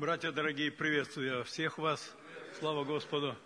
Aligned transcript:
Братья 0.00 0.32
дорогие, 0.32 0.70
приветствую 0.70 1.44
всех 1.44 1.76
вас. 1.76 2.16
Слава 2.58 2.84
Господу. 2.84 3.36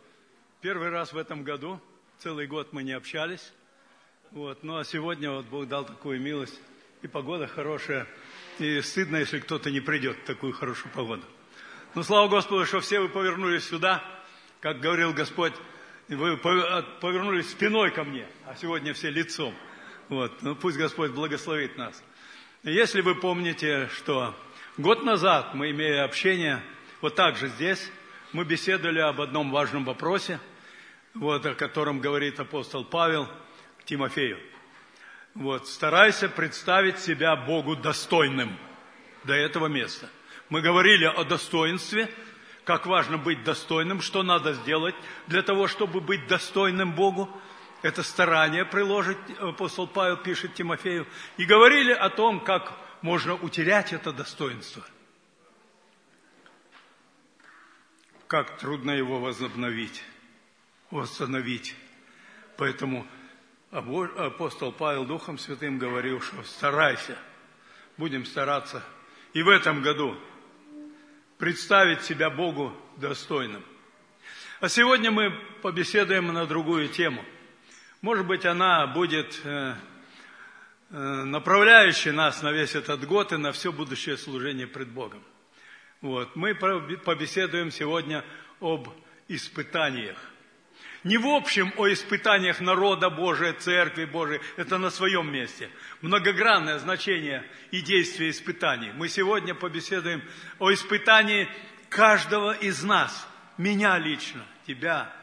Первый 0.60 0.88
раз 0.88 1.12
в 1.12 1.16
этом 1.16 1.42
году, 1.42 1.80
целый 2.20 2.46
год 2.46 2.73
мы 2.73 2.84
не 2.84 2.92
общались. 2.92 3.52
Вот, 4.30 4.62
ну 4.62 4.77
а 4.77 4.85
сегодня 4.85 5.32
вот 5.32 5.46
Бог 5.46 5.67
дал 5.67 5.85
такую 5.85 6.21
милость. 6.21 6.56
И 7.03 7.09
погода 7.09 7.48
хорошая. 7.48 8.06
И 8.61 8.80
стыдно, 8.82 9.17
если 9.17 9.40
кто-то 9.40 9.72
не 9.72 9.80
придет 9.80 10.17
в 10.17 10.27
такую 10.27 10.53
хорошую 10.53 10.93
погоду. 10.93 11.25
Но 11.96 12.04
слава 12.04 12.29
Господу, 12.29 12.64
что 12.66 12.79
все 12.79 13.00
вы 13.00 13.09
повернулись 13.09 13.64
сюда. 13.64 14.05
Как 14.61 14.79
говорил 14.79 15.12
Господь, 15.12 15.55
вы 16.07 16.36
повернулись 16.36 17.50
спиной 17.50 17.91
ко 17.91 18.05
мне, 18.05 18.29
а 18.46 18.55
сегодня 18.55 18.95
все 18.95 19.11
лицом. 19.11 19.57
Вот. 20.09 20.41
Ну, 20.43 20.55
пусть 20.55 20.77
Господь 20.77 21.11
благословит 21.11 21.77
нас. 21.77 22.00
Если 22.62 23.00
вы 23.00 23.16
помните, 23.16 23.89
что 23.89 24.36
Год 24.77 25.04
назад 25.04 25.54
мы, 25.54 25.70
имея 25.70 26.02
общение, 26.02 26.61
вот 27.00 27.14
так 27.14 27.36
же 27.36 27.46
здесь, 27.46 27.93
мы 28.33 28.45
беседовали 28.45 28.98
об 28.98 29.20
одном 29.20 29.52
важном 29.52 29.84
вопросе, 29.84 30.41
вот, 31.14 31.47
о 31.47 31.55
котором 31.55 32.00
говорит 32.00 32.41
апостол 32.41 32.84
Павел 32.84 33.28
к 33.78 33.84
Тимофею. 33.84 34.37
Вот, 35.34 35.69
старайся 35.69 36.28
представить 36.28 36.98
себя 36.98 37.37
Богу 37.37 37.77
достойным 37.77 38.59
до 39.23 39.34
этого 39.34 39.69
места. 39.69 40.10
Мы 40.48 40.60
говорили 40.60 41.05
о 41.05 41.22
достоинстве, 41.22 42.11
как 42.64 42.86
важно 42.86 43.16
быть 43.16 43.45
достойным, 43.45 44.00
что 44.00 44.25
надо 44.25 44.55
сделать 44.55 44.97
для 45.28 45.42
того, 45.42 45.69
чтобы 45.69 46.00
быть 46.00 46.27
достойным 46.27 46.95
Богу. 46.95 47.30
Это 47.83 48.02
старание 48.02 48.64
приложить, 48.64 49.19
апостол 49.38 49.86
Павел 49.86 50.16
пишет 50.16 50.55
Тимофею. 50.55 51.06
И 51.36 51.45
говорили 51.45 51.92
о 51.92 52.11
том, 52.11 52.41
как 52.41 52.84
можно 53.04 53.34
утерять 53.34 53.92
это 53.92 54.14
достоинство. 54.14 54.82
Как 58.27 58.56
трудно 58.56 58.92
его 58.92 59.20
возобновить, 59.20 60.02
восстановить. 60.91 61.77
Поэтому 62.56 63.06
апостол 63.70 64.72
Павел 64.72 65.05
Духом 65.05 65.36
Святым 65.36 65.78
говорил, 65.78 66.22
что 66.22 66.42
старайся, 66.44 67.19
будем 67.98 68.24
стараться 68.24 68.83
и 69.34 69.42
в 69.42 69.50
этом 69.50 69.83
году 69.83 70.16
представить 71.36 72.00
себя 72.05 72.30
Богу 72.30 72.74
достойным. 72.96 73.62
А 74.61 74.70
сегодня 74.70 75.11
мы 75.11 75.30
побеседуем 75.61 76.28
на 76.28 76.46
другую 76.46 76.89
тему. 76.89 77.22
Может 78.00 78.27
быть, 78.27 78.46
она 78.46 78.86
будет 78.86 79.42
э, 79.44 79.74
направляющий 80.90 82.12
нас 82.12 82.42
на 82.42 82.52
весь 82.52 82.74
этот 82.74 83.04
год 83.06 83.32
и 83.32 83.36
на 83.36 83.52
все 83.52 83.72
будущее 83.72 84.16
служение 84.16 84.66
пред 84.66 84.88
Богом. 84.88 85.22
Вот. 86.00 86.36
Мы 86.36 86.54
побеседуем 86.54 87.70
сегодня 87.70 88.24
об 88.60 88.88
испытаниях. 89.28 90.18
Не 91.02 91.18
в 91.18 91.27
общем 91.27 91.72
о 91.77 91.92
испытаниях 91.92 92.60
народа 92.60 93.10
Божия, 93.10 93.52
Церкви 93.52 94.06
Божией, 94.06 94.40
это 94.56 94.78
на 94.78 94.90
своем 94.90 95.30
месте. 95.30 95.68
Многогранное 96.00 96.78
значение 96.78 97.44
и 97.70 97.82
действие 97.82 98.30
испытаний. 98.30 98.90
Мы 98.94 99.08
сегодня 99.08 99.55
побеседуем 99.55 100.22
о 100.58 100.72
испытании 100.72 101.48
каждого 101.90 102.52
из 102.52 102.82
нас, 102.82 103.28
меня 103.58 103.98
лично, 103.98 104.46
тебя. 104.66 105.14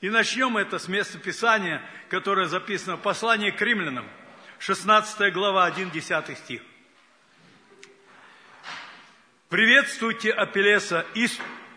И 0.00 0.10
начнем 0.10 0.56
это 0.56 0.80
с 0.80 0.88
места 0.88 1.18
Писания, 1.18 1.80
которое 2.08 2.46
записано 2.46 2.96
в 2.96 3.02
послании 3.02 3.50
к 3.50 3.60
римлянам– 3.62 4.08
16 4.60 5.32
глава, 5.32 5.70
1-10 5.70 6.36
стих. 6.36 6.60
Приветствуйте 9.48 10.30
Апеллеса, 10.32 11.06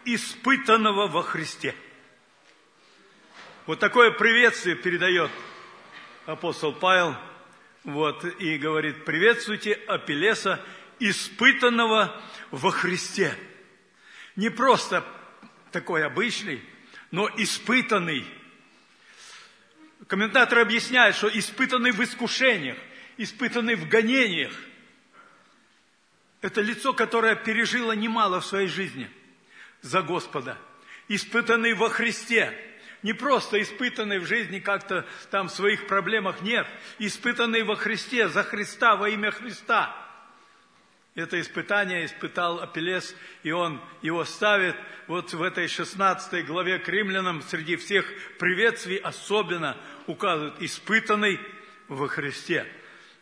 испытанного 0.04 1.08
во 1.08 1.24
Христе. 1.24 1.76
Вот 3.68 3.80
такое 3.80 4.12
приветствие 4.12 4.76
передает 4.76 5.32
апостол 6.26 6.74
Павел, 6.74 7.16
вот, 7.86 8.26
и 8.26 8.58
говорит, 8.58 9.06
приветствуйте 9.06 9.76
Апеллеса, 9.88 10.60
испытанного 11.00 12.22
во 12.52 12.72
Христе. 12.72 13.34
Не 14.36 14.50
просто 14.50 15.06
такой 15.72 16.06
обычный, 16.06 16.62
но 17.12 17.30
испытанный 17.38 18.26
Комментаторы 20.08 20.62
объясняют, 20.62 21.16
что 21.16 21.28
испытанный 21.28 21.92
в 21.92 22.04
искушениях, 22.04 22.78
испытанный 23.18 23.76
в 23.76 23.88
гонениях, 23.88 24.54
это 26.42 26.62
лицо, 26.62 26.94
которое 26.94 27.36
пережило 27.36 27.94
немало 27.94 28.42
в 28.42 28.46
своей 28.46 28.68
жизни 28.68 29.10
за 29.82 30.02
Господа. 30.02 30.58
Испытанный 31.08 31.74
во 31.74 31.90
Христе. 31.90 32.54
Не 33.02 33.14
просто 33.14 33.62
испытанный 33.62 34.20
в 34.20 34.26
жизни 34.26 34.60
как-то 34.60 35.06
там 35.30 35.48
в 35.48 35.52
своих 35.52 35.88
проблемах, 35.88 36.42
нет. 36.42 36.68
Испытанный 37.00 37.64
во 37.64 37.76
Христе, 37.76 38.28
за 38.28 38.44
Христа, 38.44 38.96
во 38.96 39.10
имя 39.10 39.32
Христа. 39.32 39.96
Это 41.16 41.40
испытание 41.40 42.06
испытал 42.06 42.60
Апеллес, 42.60 43.16
и 43.44 43.52
он 43.52 43.80
его 44.02 44.26
ставит 44.26 44.76
вот 45.08 45.32
в 45.32 45.44
этой 45.44 45.68
16 45.68 46.46
главе 46.46 46.80
к 46.80 46.90
римлянам 46.90 47.44
среди 47.44 47.76
всех 47.76 48.12
приветствий 48.40 48.98
особенно 48.98 49.78
указывает 50.08 50.62
«испытанный 50.62 51.40
во 51.88 52.08
Христе». 52.08 52.66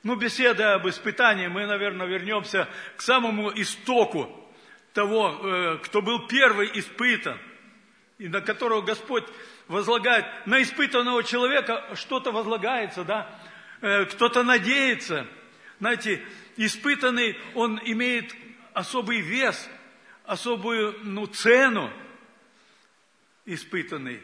Ну, 0.03 0.16
беседа 0.16 0.74
об 0.74 0.88
испытании, 0.90 1.47
мы, 1.47 1.68
наверное, 1.68 2.08
вернемся 2.08 2.68
к 2.97 3.02
самому 3.02 3.52
истоку 3.53 4.30
того, 4.94 5.40
э, 5.44 5.78
кто 5.84 6.02
был 6.02 6.28
первый 6.28 6.72
испытан, 6.74 7.38
и 8.18 8.28
на 8.28 8.42
которого 8.42 8.81
Господь 8.81 9.25
возлагает. 9.68 10.25
На 10.46 10.62
испытанного 10.62 11.24
человека 11.24 11.96
что-то 11.96 12.31
возлагается, 12.31 13.03
да? 13.03 13.40
Э, 13.81 14.06
кто-то 14.06 14.44
надеется. 14.44 15.28
Знаете, 15.80 16.24
испытанный, 16.58 17.38
он 17.53 17.80
имеет 17.84 18.36
особый 18.74 19.22
вес, 19.22 19.69
особую 20.25 20.98
ну, 21.03 21.25
цену 21.28 21.92
испытанный. 23.46 24.22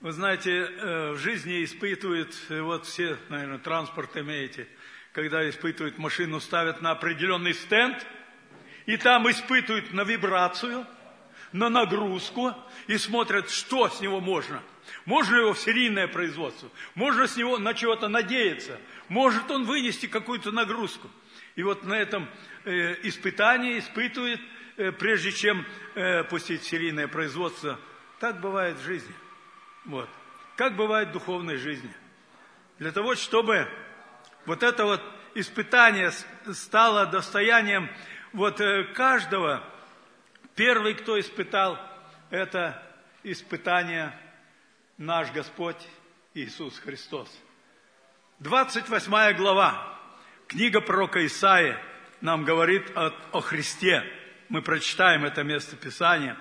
Вы 0.00 0.12
знаете, 0.12 0.50
э, 0.50 1.12
в 1.12 1.16
жизни 1.16 1.64
испытывают, 1.64 2.36
э, 2.50 2.60
вот 2.60 2.84
все, 2.84 3.16
наверное, 3.30 3.56
транспорт 3.56 4.14
имеете, 4.18 4.68
когда 5.12 5.48
испытывают 5.48 5.96
машину, 5.96 6.38
ставят 6.38 6.82
на 6.82 6.90
определенный 6.90 7.54
стенд, 7.54 8.06
и 8.84 8.98
там 8.98 9.28
испытывают 9.30 9.94
на 9.94 10.02
вибрацию, 10.02 10.86
на 11.52 11.70
нагрузку, 11.70 12.54
и 12.88 12.98
смотрят, 12.98 13.48
что 13.48 13.88
с 13.88 14.02
него 14.02 14.20
можно. 14.20 14.62
Можно 15.06 15.36
его 15.36 15.54
в 15.54 15.58
серийное 15.58 16.08
производство, 16.08 16.68
можно 16.94 17.26
с 17.26 17.38
него 17.38 17.56
на 17.56 17.72
чего-то 17.72 18.08
надеяться, 18.08 18.78
может 19.08 19.50
он 19.50 19.64
вынести 19.64 20.06
какую-то 20.06 20.52
нагрузку. 20.52 21.10
И 21.54 21.62
вот 21.62 21.84
на 21.84 21.94
этом 21.94 22.28
э, 22.64 22.96
испытании 23.04 23.78
испытывает, 23.78 24.40
прежде 24.98 25.32
чем 25.32 25.64
пустить 26.28 26.60
в 26.60 26.66
серийное 26.66 27.08
производство. 27.08 27.80
Так 28.20 28.42
бывает 28.42 28.76
в 28.76 28.84
жизни. 28.84 29.14
Вот. 29.86 30.08
Как 30.56 30.74
бывает 30.74 31.08
в 31.08 31.12
духовной 31.12 31.56
жизни. 31.56 31.92
Для 32.78 32.90
того, 32.92 33.14
чтобы 33.14 33.68
вот 34.44 34.62
это 34.62 34.84
вот 34.84 35.02
испытание 35.34 36.10
стало 36.52 37.06
достоянием 37.06 37.88
вот 38.32 38.60
э, 38.60 38.84
каждого, 38.94 39.62
первый, 40.54 40.94
кто 40.94 41.18
испытал, 41.18 41.78
это 42.30 42.82
испытание 43.22 44.12
наш 44.98 45.30
Господь 45.30 45.80
Иисус 46.34 46.78
Христос. 46.78 47.30
28 48.40 49.36
глава, 49.36 49.98
книга 50.48 50.80
пророка 50.80 51.24
Исаия 51.24 51.80
нам 52.20 52.44
говорит 52.44 52.90
о, 52.96 53.12
о 53.32 53.40
Христе. 53.40 54.04
Мы 54.48 54.62
прочитаем 54.62 55.24
это 55.24 55.44
место 55.44 55.76
Писания, 55.76 56.36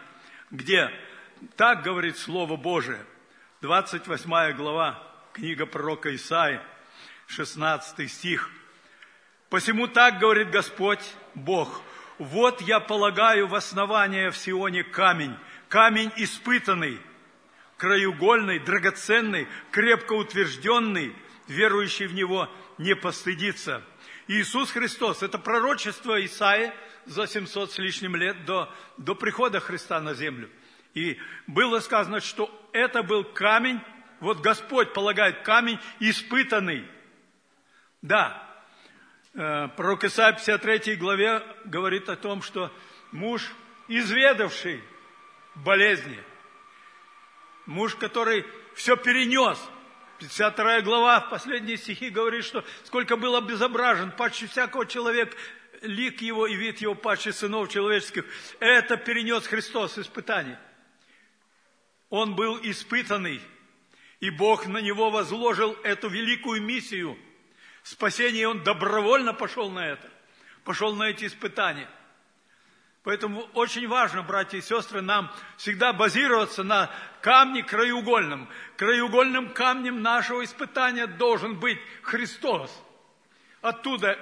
где 0.51 0.89
так 1.56 1.83
говорит 1.83 2.18
Слово 2.18 2.56
Божие– 2.56 3.06
28 3.65 4.53
глава, 4.53 5.03
книга 5.33 5.65
пророка 5.65 6.15
Исаи, 6.15 6.59
16 7.25 8.12
стих. 8.12 8.51
«Посему 9.50 9.88
так 9.88 10.19
говорит 10.19 10.51
Господь 10.51 11.00
Бог, 11.33 11.81
вот 12.19 12.62
я 12.62 12.79
полагаю 12.79 13.47
в 13.47 13.56
основание 13.56 14.29
в 14.29 14.38
Сионе 14.38 14.83
камень, 14.83 15.35
камень 15.67 16.12
испытанный, 16.15 17.00
краеугольный, 17.77 18.59
драгоценный, 18.59 19.47
крепко 19.71 20.13
утвержденный, 20.13 21.15
верующий 21.47 22.06
в 22.06 22.13
него 22.13 22.47
не 22.77 22.95
постыдится». 22.95 23.81
Иисус 24.27 24.69
Христос, 24.69 25.23
это 25.23 25.39
пророчество 25.39 26.23
Исаи 26.23 26.71
за 27.07 27.25
700 27.25 27.71
с 27.71 27.79
лишним 27.79 28.15
лет 28.15 28.45
до, 28.45 28.71
до 28.97 29.15
прихода 29.15 29.59
Христа 29.59 30.00
на 30.01 30.13
землю– 30.13 30.51
и 30.95 31.19
было 31.45 31.81
сказано, 31.81 32.21
что 32.21 32.50
это 32.71 33.03
был 33.03 33.24
камень, 33.24 33.80
вот 34.21 34.39
Господь 34.39 34.94
полагает 34.94 35.44
камень 35.44 35.77
испытанный. 36.00 36.88
Да, 38.01 38.42
э, 39.33 39.68
пророк 39.75 40.06
Исаия 40.06 40.33
53 40.33 40.95
главе 40.95 41.44
говорит 41.65 42.09
о 42.09 42.15
том, 42.15 42.42
что 42.42 42.71
муж 43.12 43.51
изведавший 43.88 44.81
болезни. 45.56 46.19
Муж, 47.65 47.95
который 47.95 48.45
все 48.74 48.95
перенес. 48.95 49.59
52 50.19 50.81
глава, 50.81 51.19
последние 51.19 51.75
стихи 51.75 52.09
говорит, 52.09 52.45
что 52.45 52.63
сколько 52.86 53.18
был 53.18 53.36
обезображен, 53.36 54.12
паче 54.12 54.48
всякого 54.48 54.86
человека, 54.86 55.36
лик 55.81 56.21
его 56.21 56.48
и 56.48 56.56
вид 56.56 56.80
его 56.80 56.95
паче 56.95 57.33
сынов 57.33 57.69
человеческих. 57.69 58.24
Это 58.62 58.95
перенес 58.95 59.45
Христос 59.45 59.98
испытание. 59.98 60.57
Он 62.09 62.35
был 62.35 62.59
испытанный, 62.61 63.41
и 64.19 64.29
Бог 64.29 64.67
на 64.67 64.79
него 64.79 65.09
возложил 65.09 65.73
эту 65.83 66.07
великую 66.07 66.61
миссию 66.61 67.17
спасения, 67.83 68.47
он 68.47 68.63
добровольно 68.63 69.33
пошел 69.33 69.69
на 69.69 69.87
это, 69.87 70.09
пошел 70.63 70.95
на 70.95 71.03
эти 71.03 71.25
испытания. 71.25 71.89
Поэтому 73.03 73.41
очень 73.53 73.87
важно, 73.87 74.23
братья 74.23 74.57
и 74.57 74.61
сестры, 74.61 75.01
нам 75.01 75.31
всегда 75.57 75.93
базироваться 75.93 76.63
на 76.63 76.91
камне 77.21 77.61
краеугольном. 77.61 78.49
Краеугольным 78.77 79.53
камнем 79.53 80.01
нашего 80.01 80.43
испытания 80.43 81.05
должен 81.05 81.59
быть 81.59 81.77
Христос. 82.01 82.83
Оттуда, 83.61 84.17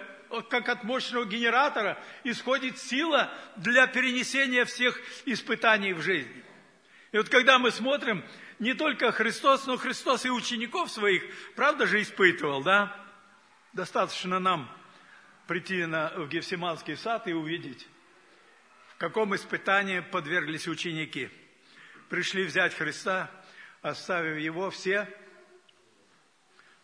как 0.50 0.68
от 0.68 0.84
мощного 0.84 1.24
генератора, 1.24 1.98
исходит 2.26 2.78
сила 2.78 3.32
для 3.56 3.88
перенесения 3.88 4.66
всех 4.66 5.00
испытаний 5.26 5.94
в 5.94 6.02
жизни. 6.02 6.43
И 7.14 7.18
вот 7.18 7.30
когда 7.30 7.58
мы 7.60 7.72
смотрим, 7.72 8.26
не 8.60 8.74
только 8.74 9.14
Христос, 9.14 9.66
но 9.66 9.78
Христос 9.78 10.26
и 10.26 10.30
учеников 10.30 10.92
своих, 10.92 11.24
правда 11.56 11.88
же 11.88 12.02
испытывал, 12.02 12.62
да? 12.62 12.94
Достаточно 13.72 14.40
нам 14.40 14.70
прийти 15.48 15.86
на, 15.86 16.10
в 16.18 16.28
Гефсиманский 16.28 16.98
сад 16.98 17.28
и 17.28 17.34
увидеть 17.34 17.88
какому 19.04 19.36
испытанию 19.36 20.02
подверглись 20.02 20.66
ученики. 20.66 21.30
Пришли 22.08 22.46
взять 22.46 22.74
Христа, 22.74 23.30
оставив 23.82 24.40
его, 24.40 24.70
все 24.70 25.10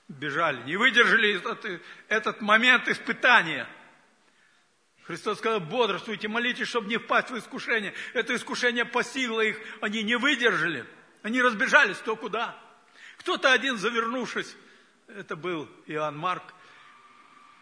бежали, 0.09 0.61
не 0.63 0.75
выдержали 0.75 1.37
этот, 1.37 1.81
этот 2.09 2.41
момент 2.41 2.89
испытания. 2.89 3.69
Христос 5.09 5.39
сказал, 5.39 5.59
бодрствуйте, 5.59 6.27
молитесь, 6.27 6.67
чтобы 6.67 6.87
не 6.87 6.97
впасть 6.97 7.31
в 7.31 7.37
искушение. 7.39 7.95
Это 8.13 8.35
искушение 8.35 8.85
постигло 8.85 9.41
их, 9.41 9.57
они 9.81 10.03
не 10.03 10.15
выдержали. 10.15 10.85
Они 11.23 11.41
разбежались 11.41 11.97
то 11.97 12.15
куда. 12.15 12.55
Кто-то 13.17 13.51
один, 13.51 13.77
завернувшись, 13.77 14.55
это 15.07 15.35
был 15.35 15.67
Иоанн 15.87 16.15
Марк, 16.15 16.43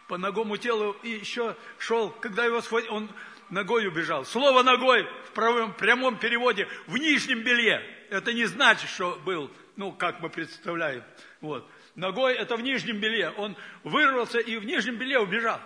по 0.10 0.18
ногому 0.18 0.58
телу 0.58 0.98
и 1.04 1.12
еще 1.12 1.56
шел, 1.78 2.10
когда 2.10 2.44
его 2.44 2.60
схватил, 2.60 2.94
он 2.94 3.10
ногой 3.50 3.88
убежал. 3.88 4.26
Слово 4.26 4.62
ногой 4.62 5.08
в 5.28 5.32
правом, 5.32 5.74
прямом 5.74 6.20
переводе 6.20 6.68
в 6.86 6.98
нижнем 6.98 7.44
белье. 7.44 7.82
Это 8.10 8.34
не 8.34 8.44
значит, 8.44 8.90
что 8.90 9.18
был, 9.24 9.50
ну, 9.78 9.94
как 9.94 10.20
мы 10.20 10.30
представляем. 10.30 11.02
Вот. 11.40 11.66
Ногой 11.96 12.34
это 12.34 12.58
в 12.58 12.62
нижнем 12.62 13.00
белье. 13.00 13.30
Он 13.38 13.56
вырвался 13.86 14.40
и 14.40 14.58
в 14.58 14.66
нижнем 14.66 14.98
белье 14.98 15.20
убежал. 15.20 15.62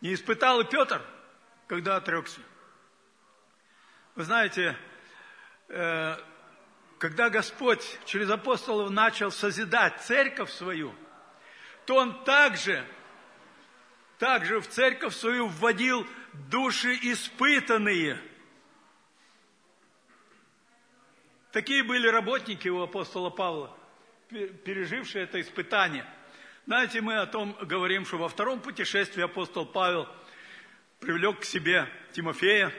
Не 0.00 0.14
испытал 0.14 0.60
и 0.60 0.64
Петр, 0.64 1.02
когда 1.66 1.96
отрекся. 1.96 2.40
Вы 4.14 4.24
знаете, 4.24 4.76
э, 5.68 6.16
когда 6.98 7.30
Господь 7.30 7.98
через 8.04 8.30
апостолов 8.30 8.90
начал 8.90 9.30
созидать 9.30 10.00
церковь 10.02 10.50
свою, 10.50 10.94
то 11.86 11.96
Он 11.96 12.24
также, 12.24 12.84
также 14.18 14.60
в 14.60 14.68
церковь 14.68 15.14
свою 15.14 15.48
вводил 15.48 16.06
души 16.32 16.94
испытанные. 17.02 18.20
Такие 21.50 21.82
были 21.82 22.06
работники 22.08 22.68
у 22.68 22.82
апостола 22.82 23.30
Павла, 23.30 23.76
пережившие 24.28 25.24
это 25.24 25.40
испытание. 25.40 26.06
Знаете, 26.68 27.00
мы 27.00 27.16
о 27.16 27.24
том 27.24 27.56
говорим, 27.62 28.04
что 28.04 28.18
во 28.18 28.28
втором 28.28 28.60
путешествии 28.60 29.22
апостол 29.22 29.64
Павел 29.64 30.06
привлек 31.00 31.40
к 31.40 31.44
себе 31.44 31.88
Тимофея, 32.12 32.74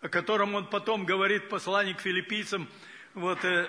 о 0.00 0.08
котором 0.08 0.54
он 0.54 0.66
потом 0.66 1.04
говорит 1.04 1.48
послании 1.48 1.94
к 1.94 2.00
филиппийцам, 2.00 2.68
вот 3.14 3.44
э, 3.44 3.68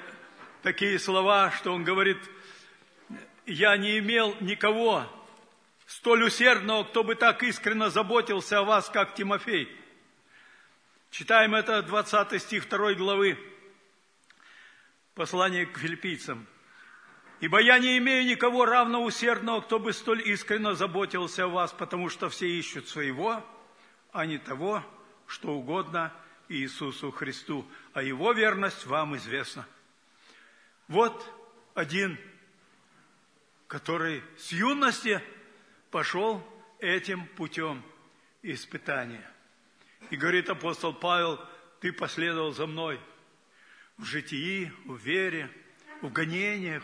такие 0.61 0.99
слова, 0.99 1.49
что 1.49 1.73
он 1.73 1.83
говорит, 1.83 2.19
я 3.47 3.75
не 3.75 3.97
имел 3.97 4.37
никого, 4.39 5.11
столь 5.87 6.25
усердного, 6.25 6.83
кто 6.83 7.03
бы 7.03 7.15
так 7.15 7.41
искренно 7.41 7.89
заботился 7.89 8.59
о 8.59 8.65
вас, 8.65 8.87
как 8.87 9.15
Тимофей. 9.15 9.67
Читаем 11.09 11.55
это 11.55 11.81
20 11.81 12.39
стих 12.39 12.69
2 12.69 12.93
главы 12.93 13.35
послания 15.15 15.65
к 15.65 15.79
филиппийцам. 15.79 16.47
«Ибо 17.39 17.61
я 17.61 17.77
не 17.79 17.97
имею 17.99 18.25
никого 18.25 18.65
равно 18.65 19.03
усердного, 19.03 19.61
кто 19.61 19.79
бы 19.79 19.93
столь 19.93 20.27
искренно 20.27 20.73
заботился 20.73 21.45
о 21.45 21.49
вас, 21.49 21.71
потому 21.71 22.09
что 22.09 22.29
все 22.29 22.47
ищут 22.47 22.87
своего, 22.87 23.45
а 24.11 24.25
не 24.25 24.37
того, 24.37 24.83
что 25.27 25.49
угодно 25.49 26.11
Иисусу 26.49 27.11
Христу, 27.11 27.65
а 27.93 28.01
Его 28.01 28.33
верность 28.33 28.85
вам 28.85 29.15
известна». 29.17 29.67
Вот 30.87 31.25
один, 31.75 32.17
который 33.67 34.23
с 34.37 34.51
юности– 34.51 35.21
пошел 35.91 36.43
этим 36.79 37.25
путем 37.25 37.83
испытания. 38.41 39.25
И 40.09 40.15
говорит 40.15 40.49
апостол 40.49 40.93
Павел, 40.93 41.39
ты 41.79 41.91
последовал 41.91 42.53
за 42.53 42.67
мной 42.67 42.99
в 43.97 44.05
житии, 44.05 44.71
в 44.85 44.97
вере, 44.97 45.49
в 46.01 46.11
гонениях. 46.11 46.83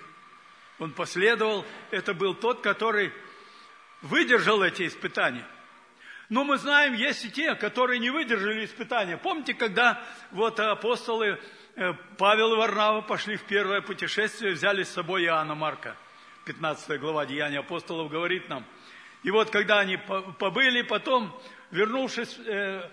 Он 0.83 0.91
последовал, 0.94 1.65
это 1.91 2.13
был 2.13 2.35
тот, 2.35 2.62
который 2.62 3.12
выдержал 4.01 4.62
эти 4.62 4.88
испытания. 4.88 5.45
Но 6.30 6.44
мы 6.44 6.57
знаем, 6.57 6.94
есть 6.94 7.25
и 7.25 7.31
те, 7.31 7.56
которые 7.56 8.00
не 8.00 8.09
выдержали 8.09 8.65
испытания. 8.65 9.18
Помните, 9.18 9.53
когда 9.53 10.03
вот 10.31 10.59
апостолы 10.59 11.39
э, 11.75 11.94
Павел 12.18 12.53
и 12.53 12.57
Варнава 12.57 13.01
пошли 13.01 13.35
в 13.35 13.44
первое 13.44 13.81
путешествие, 13.81 14.53
взяли 14.53 14.83
с 14.83 14.89
собой 14.89 15.25
Иоанна 15.25 15.56
Марка. 15.56 15.95
15 16.45 17.00
глава 17.00 17.25
Деяния 17.25 17.59
апостолов 17.59 18.12
говорит 18.12 18.50
нам– 18.50 18.65
и 19.24 19.31
вот 19.31 19.50
когда 19.50 19.79
они 19.79 19.97
побыли, 19.97 20.81
потом, 20.81 21.33
вернувшись, 21.71 22.38
э, 22.39 22.89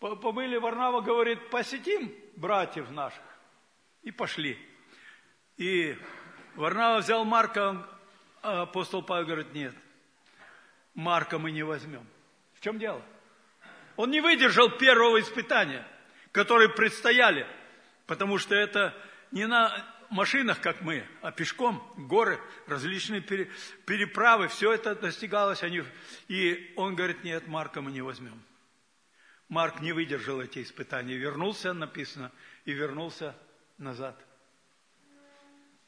побыли, 0.00 0.56
Варнава 0.56 1.00
говорит, 1.00 1.50
посетим 1.50 2.12
братьев 2.36 2.90
наших. 2.90 3.22
И 4.02 4.10
пошли. 4.10 4.58
И 5.56 5.96
Варнава 6.54 6.98
взял 7.00 7.24
Марка, 7.24 7.86
а 8.42 8.62
апостол 8.62 9.02
Павел 9.02 9.26
говорит, 9.26 9.54
нет, 9.54 9.74
Марка 10.94 11.38
мы 11.38 11.50
не 11.50 11.62
возьмем. 11.62 12.06
В 12.54 12.60
чем 12.60 12.78
дело? 12.78 13.02
Он 13.96 14.10
не 14.10 14.20
выдержал 14.20 14.70
первого 14.70 15.20
испытания, 15.20 15.86
которые 16.30 16.68
предстояли, 16.68 17.46
потому 18.06 18.38
что 18.38 18.54
это 18.54 18.94
не 19.30 19.46
на, 19.46 19.72
машинах, 20.12 20.60
как 20.60 20.82
мы, 20.82 21.04
а 21.22 21.32
пешком, 21.32 21.82
горы, 21.96 22.38
различные 22.66 23.20
переправы, 23.20 24.48
все 24.48 24.72
это 24.72 24.94
достигалось. 24.94 25.62
Они... 25.62 25.82
И 26.28 26.72
он 26.76 26.94
говорит, 26.94 27.24
нет, 27.24 27.48
Марка 27.48 27.80
мы 27.80 27.90
не 27.90 28.02
возьмем. 28.02 28.40
Марк 29.48 29.80
не 29.80 29.92
выдержал 29.92 30.40
эти 30.40 30.62
испытания, 30.62 31.16
вернулся, 31.16 31.72
написано, 31.72 32.30
и 32.64 32.72
вернулся 32.72 33.34
назад. 33.78 34.16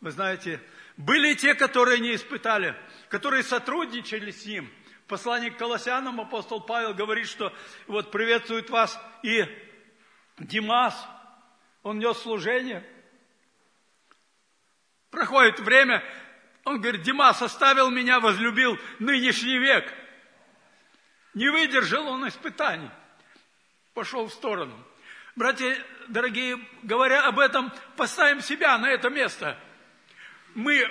Вы 0.04 0.10
знаете, 0.10 0.60
были 0.98 1.32
те, 1.32 1.54
которые 1.54 1.98
не 1.98 2.14
испытали, 2.14 2.76
которые 3.08 3.42
сотрудничали 3.42 4.30
с 4.30 4.44
ним. 4.44 4.70
Послание 5.08 5.50
к 5.50 5.56
Колоссянам 5.56 6.20
апостол 6.20 6.60
Павел 6.60 6.92
говорит, 6.92 7.26
что 7.26 7.52
вот 7.86 8.10
приветствует 8.10 8.68
вас 8.68 9.00
и 9.22 9.46
Димас, 10.38 10.94
он 11.82 11.98
нес 11.98 12.18
служение– 12.18 12.86
Проходит 15.10 15.60
время, 15.60 16.02
он 16.64 16.80
говорит, 16.80 17.02
Димас 17.02 17.40
оставил 17.40 17.88
меня, 17.88 18.18
возлюбил 18.18 18.76
нынешний 18.98 19.58
век. 19.58 19.90
Не 21.34 21.48
выдержал 21.50 22.08
он 22.08 22.26
испытаний. 22.26 22.90
Пошел 23.94 24.26
в 24.26 24.32
сторону. 24.32 24.76
Братья 25.36 25.78
дорогие, 26.08 26.58
говоря 26.82 27.26
об 27.26 27.38
этом, 27.38 27.72
поставим 27.96 28.40
себя 28.40 28.76
на 28.76 28.90
это 28.90 29.08
место. 29.08 29.56
Мы 30.54 30.88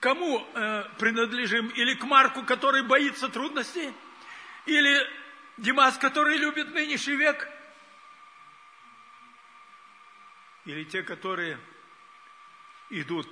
кому 0.00 0.46
э, 0.54 0.84
принадлежим? 0.98 1.68
Или 1.68 1.94
к 1.94 2.04
Марку, 2.04 2.44
который 2.44 2.82
боится 2.82 3.28
трудностей? 3.28 3.92
Или 4.66 5.06
Димас, 5.56 5.96
который 5.98 6.36
любит 6.36 6.72
нынешний 6.72 7.16
век? 7.16 7.48
Или 10.64 10.84
те, 10.84 11.02
которые 11.02 11.58
идут 12.90 13.28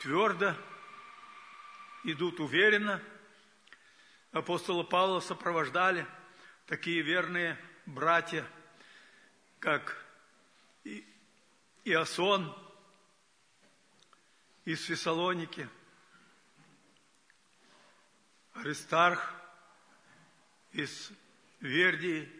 твердо, 0.00 0.54
идут 2.04 2.40
уверенно. 2.40 3.02
Апостола 4.32 4.82
Павла 4.82 5.20
сопровождали 5.20 6.06
такие 6.66 7.02
верные 7.02 7.58
братья. 7.86 8.44
как 9.60 9.96
Иосон 11.84 12.54
из 14.64 14.84
Фессалоники, 14.84 15.68
Аристарх 18.54 19.34
из 20.72 21.10
Вердии. 21.60 22.30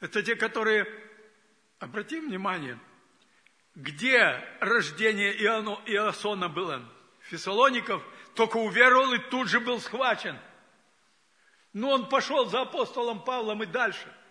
Это 0.00 0.22
те, 0.22 0.36
которые, 0.36 0.86
обратим 1.78 2.28
внимание, 2.28 2.78
где 3.74 4.18
рождение 4.60 5.34
Иоанна, 5.42 5.80
Иосона 5.86 6.48
было? 6.48 6.82
Фессалоников 7.22 8.02
только 8.34 8.56
уверовал 8.56 9.12
и 9.14 9.18
тут 9.18 9.48
же 9.48 9.60
был 9.60 9.80
схвачен. 9.80 10.38
Но 11.72 11.90
он 11.90 12.08
пошел 12.08 12.46
за 12.46 12.62
апостолом 12.62 13.24
Павлом 13.24 13.62
и 13.62 13.66
дальше– 13.66 14.12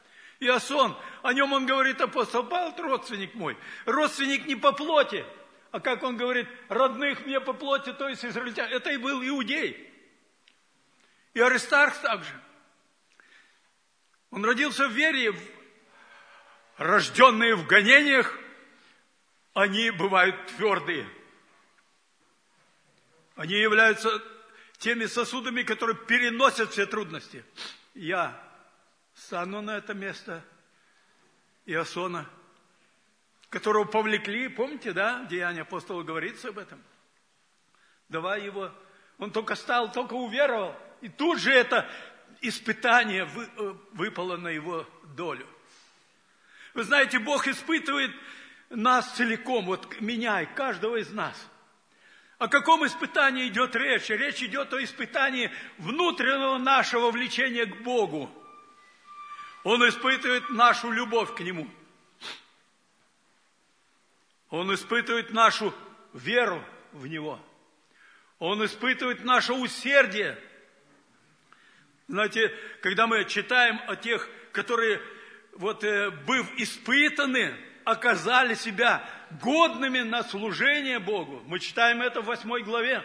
Иосон, 0.42 0.98
о 1.22 1.34
нем 1.34 1.54
он 1.54 1.68
говорит, 1.68 2.02
апостол 2.02 2.44
Павел, 2.44 2.74
родственник 2.82 3.36
мой. 3.36 3.56
Родственник 3.86 4.48
не 4.48 4.56
по 4.56 4.72
плоти, 4.72 5.24
а 5.72 5.80
как 5.80 6.04
он 6.04 6.18
говорит, 6.18 6.48
родных 6.68 7.26
мне 7.26 7.40
по 7.40 7.54
плоти, 7.54 7.94
то 7.94 8.10
есть 8.10 8.26
израильтян. 8.26 8.70
Это 8.70 8.92
и 8.92 8.98
был 8.98 9.24
иудей. 9.24 9.90
И 11.34 11.40
Аристарх 11.40 12.00
также. 12.02 12.34
Он 14.32 14.44
родился 14.44 14.88
в 14.88 14.92
вере, 14.92 15.34
рожденные 16.78 17.56
в 17.56 17.68
гонениях, 17.68 18.38
они 19.54 19.92
бывают 19.92 20.48
твердые. 20.48 21.08
Они 23.36 23.56
являются 23.56 24.22
теми 24.78 25.06
сосудами, 25.06 25.64
которые 25.64 25.98
переносят 25.98 26.72
все 26.72 26.86
трудности. 26.86 27.46
Я 27.94 28.42
стану 29.14 29.62
на 29.62 29.78
это 29.78 29.94
место 29.94 30.44
Иосона, 31.66 32.30
которого 33.52 33.84
повлекли, 33.84 34.48
помните, 34.48 34.94
да, 34.94 35.26
Деяние 35.26 35.62
апостола 35.62 36.02
говорится 36.02 36.50
об 36.50 36.58
этом. 36.58 36.82
Давай 38.08 38.44
его, 38.44 38.72
он 39.20 39.32
только 39.32 39.56
стал, 39.56 39.92
только 39.92 40.14
уверовал, 40.14 40.76
и 41.02 41.10
тут 41.10 41.38
же 41.38 41.52
это 41.52 41.88
испытание 42.40 43.28
э, 43.28 43.74
выпало 43.92 44.38
на 44.38 44.48
его 44.48 44.88
долю. 45.16 45.46
Вы 46.74 46.84
знаете, 46.84 47.20
Бог 47.20 47.46
испытывает 47.48 48.12
нас 48.70 49.12
целиком, 49.12 49.66
вот 49.66 50.00
меня 50.00 50.42
и 50.42 50.46
каждого 50.46 50.96
из 50.96 51.12
нас. 51.12 51.36
О 52.38 52.48
каком 52.48 52.86
испытании 52.86 53.50
идет 53.50 53.76
речь? 53.76 54.10
Речь 54.10 54.42
идет 54.42 54.74
о 54.74 54.82
испытании 54.82 55.52
внутреннего 55.78 56.58
нашего 56.58 57.12
влечения 57.12 57.66
к 57.66 57.84
Богу. 57.84 58.32
Он 59.66 59.88
испытывает 59.88 60.50
нашу 60.50 60.90
любовь 60.90 61.36
к 61.36 61.42
Нему. 61.42 61.70
Он 64.52 64.72
испытывает 64.74 65.32
нашу 65.32 65.74
веру 66.14 66.64
в 66.92 67.08
Него. 67.08 67.40
Он 68.38 68.64
испытывает 68.64 69.24
наше 69.24 69.54
усердие. 69.54 70.38
Знаете, 72.08 72.54
когда 72.82 73.08
мы 73.08 73.26
читаем 73.26 73.82
о 73.88 73.96
тех, 73.96 74.30
которые, 74.52 75.02
вот, 75.54 75.84
э, 75.84 76.12
быв 76.12 76.48
испытаны, 76.58 77.56
оказали 77.86 78.54
себя 78.54 79.04
годными 79.42 80.02
на 80.02 80.22
служение 80.24 81.00
Богу. 81.00 81.42
Мы 81.48 81.60
читаем 81.60 82.04
это 82.04 82.22
в 82.22 82.26
восьмой 82.26 82.62
главе 82.62 83.04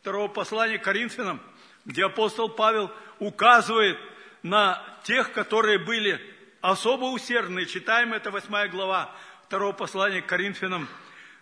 второго 0.00 0.28
послания 0.28 0.78
к 0.78 0.84
Коринфянам, 0.84 1.40
где 1.84 2.04
апостол 2.04 2.48
Павел 2.48 2.92
указывает– 3.18 3.98
на 4.44 4.84
тех, 5.04 5.32
которые 5.32 5.78
были 5.78 6.20
особо 6.60 7.06
усердны. 7.06 7.64
Читаем 7.64 8.12
это 8.12 8.30
8 8.30 8.68
глава 8.68 9.10
второго 9.46 9.72
послания 9.72 10.22
к 10.22 10.26
Коринфянам, 10.26 10.88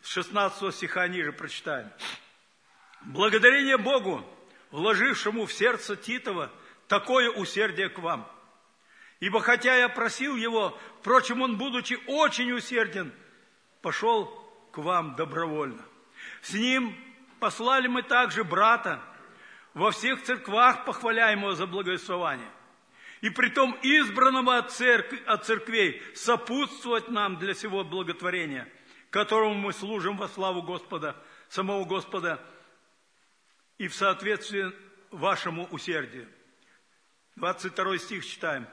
с 0.03 0.09
16 0.09 0.75
стиха 0.75 1.07
ниже 1.09 1.33
прочитаем. 1.33 1.91
Благодарение 3.03 3.79
Богу, 3.79 4.25
вложившему 4.71 5.47
в 5.47 5.53
сердце 5.53 5.97
Титова 5.97 6.51
такое 6.89 7.31
усердие 7.31 7.89
к 7.89 7.99
вам. 7.99 8.31
Ибо 9.21 9.41
хотя 9.41 9.77
я 9.77 9.89
просил 9.89 10.37
его, 10.37 10.79
впрочем, 11.01 11.43
он, 11.43 11.57
будучи 11.57 11.99
очень 12.09 12.53
усерден, 12.53 13.13
пошел 13.81 14.27
к 14.73 14.79
вам 14.79 15.15
добровольно. 15.15 15.83
С 16.43 16.53
ним 16.55 16.97
послали 17.39 17.87
мы 17.87 18.03
также 18.03 18.43
брата, 18.43 19.01
во 19.75 19.91
всех 19.91 20.23
церквах 20.23 20.85
похваляемого 20.85 21.55
за 21.55 21.67
благовествование– 21.67 22.51
и 23.23 23.31
притом 23.31 23.79
избранного 23.83 24.59
от, 24.59 24.73
церкви, 24.73 25.23
от 25.27 25.47
церквей 25.47 26.03
сопутствовать 26.15 27.09
нам 27.09 27.39
для 27.39 27.55
всего 27.55 27.85
благотворения, 27.85 28.69
которому 29.11 29.55
мы 29.55 29.73
служим 29.73 30.17
во 30.17 30.29
славу 30.29 30.63
Господа, 30.63 31.17
самого 31.49 31.85
Господа, 31.85 32.45
и 33.79 33.87
в 33.87 33.95
соответствии 33.95 34.73
вашему 35.13 35.67
усердию. 35.71 36.29
22 37.37 37.99
стих 37.99 38.27
читаем. 38.27 38.67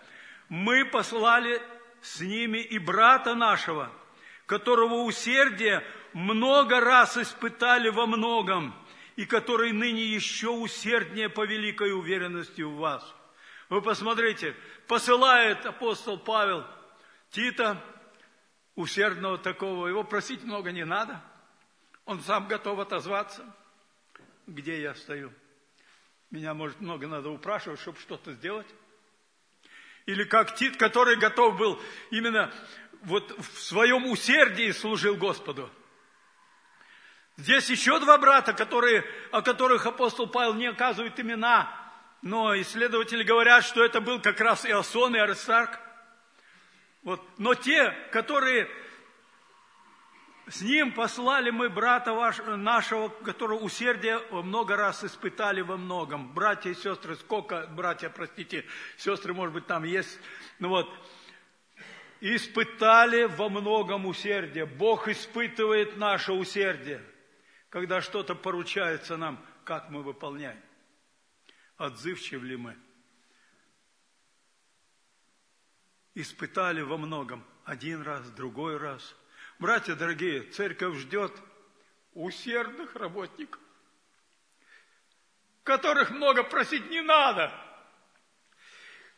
«Мы 0.50 0.84
послали 0.84 1.62
с 2.02 2.20
ними 2.20 2.58
и 2.58 2.80
брата 2.80 3.36
нашего, 3.36 3.92
которого 4.48 5.04
усердие 5.04 5.84
много 6.14 6.80
раз 6.80 7.18
испытали 7.18 7.90
во 7.90 8.08
многом, 8.08 8.74
и 9.16 9.26
который 9.26 9.74
ныне 9.74 10.06
еще 10.06 10.50
усерднее 10.50 11.30
по 11.30 11.46
великой 11.46 11.94
уверенности 11.94 12.64
в 12.64 12.74
вас». 12.78 13.19
Вы 13.70 13.84
посмотрите, 13.84 14.56
посылает 14.88 15.64
апостол 15.66 16.18
Павел 16.18 16.66
Тита, 17.30 17.82
усердного 18.76 19.38
такого, 19.38 19.88
его 19.88 20.04
просить 20.04 20.44
много 20.44 20.72
не 20.72 20.86
надо. 20.86 21.22
Он 22.06 22.20
сам 22.22 22.48
готов 22.48 22.80
отозваться. 22.80 23.46
Где 24.48 24.82
я 24.82 24.96
стою? 24.96 25.32
Меня, 26.32 26.56
может, 26.56 26.82
много 26.82 27.08
надо 27.08 27.30
упрашивать, 27.30 27.80
чтобы 27.80 28.00
что-то 28.00 28.34
сделать. 28.34 28.68
Или 30.08 30.24
как 30.24 30.56
Тит, 30.56 30.78
который 30.78 31.18
готов 31.18 31.56
был 31.58 31.80
именно 32.10 32.52
вот 33.04 33.32
в 33.38 33.60
своем 33.62 34.08
усердии 34.08 34.72
служил 34.72 35.16
Господу. 35.16 35.70
Здесь 37.38 37.70
еще 37.70 38.00
два 38.00 38.18
брата, 38.18 38.54
которые, 38.54 39.06
о 39.32 39.44
которых 39.44 39.86
апостол 39.86 40.28
Павел 40.28 40.56
не 40.56 40.66
оказывает 40.66 41.20
имена, 41.20 41.89
но 42.22 42.60
исследователи 42.60 43.24
говорят, 43.24 43.64
что 43.64 43.84
это 43.84 44.02
был 44.02 44.22
как 44.22 44.40
раз 44.42 44.66
Иосон 44.66 45.16
и 45.16 45.20
Аристарх. 45.20 45.80
Вот. 47.04 47.22
Но 47.38 47.54
те, 47.54 47.92
которые 48.12 48.70
с 50.50 50.62
ним 50.62 50.92
послали 50.92 51.50
мы 51.50 51.70
брата 51.70 52.14
ваш, 52.14 52.40
нашего, 52.40 53.08
которого 53.10 53.60
усердие 53.60 54.20
много 54.32 54.76
раз 54.76 55.04
испытали 55.04 55.62
во 55.62 55.78
многом. 55.78 56.34
Братья 56.34 56.72
и 56.72 56.76
сестры, 56.76 57.16
сколько, 57.16 57.68
братья, 57.68 58.10
простите, 58.10 58.66
сестры, 58.98 59.34
может 59.34 59.54
быть, 59.54 59.68
там 59.68 59.86
есть. 59.86 60.20
Ну 60.60 60.70
вот, 60.70 60.94
испытали 62.20 63.24
во 63.24 63.48
многом 63.48 64.06
усердие. 64.06 64.66
Бог 64.66 65.08
испытывает 65.08 65.96
наше 65.96 66.34
усердие, 66.34 67.02
когда 67.70 68.02
что-то 68.02 68.36
поручается 68.36 69.16
нам, 69.16 69.40
как 69.64 69.90
мы 69.90 70.04
выполняем 70.04 70.60
отзывчивы 71.80 72.46
ли 72.46 72.58
мы. 72.58 72.78
Испытали 76.14 76.82
во 76.82 76.98
многом 76.98 77.44
один 77.64 78.02
раз, 78.02 78.30
другой 78.32 78.78
раз. 78.78 79.16
Братья 79.58 79.96
дорогие, 79.96 80.44
церковь 80.44 80.98
ждет 80.98 81.32
усердных 82.14 82.96
работников, 82.96 83.62
которых 85.64 86.12
много 86.12 86.44
просить 86.44 86.90
не 86.90 87.02
надо, 87.02 87.52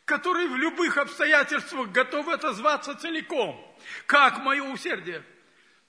которые 0.05 0.47
в 0.47 0.55
любых 0.55 0.97
обстоятельствах 0.97 1.91
готовы 1.91 2.33
отозваться 2.33 2.95
целиком. 2.95 3.59
Как 4.05 4.37
мое 4.39 4.63
усердие? 4.63 5.23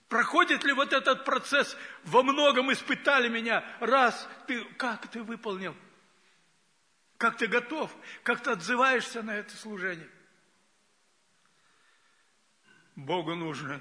Проходит 0.08 0.64
ли 0.64 0.72
вот 0.72 0.92
этот 0.92 1.24
процесс? 1.24 1.76
Во 2.04 2.22
многом 2.22 2.72
испытали 2.72 3.28
меня. 3.28 3.64
Раз, 3.80 4.28
ты, 4.46 4.64
как 4.76 5.08
ты 5.08 5.22
выполнил? 5.22 5.76
Как 7.22 7.36
ты 7.36 7.46
готов? 7.46 7.94
Как 8.24 8.42
ты 8.42 8.50
отзываешься 8.50 9.22
на 9.22 9.36
это 9.36 9.56
служение? 9.56 10.10
Богу 12.96 13.36
нужны 13.36 13.80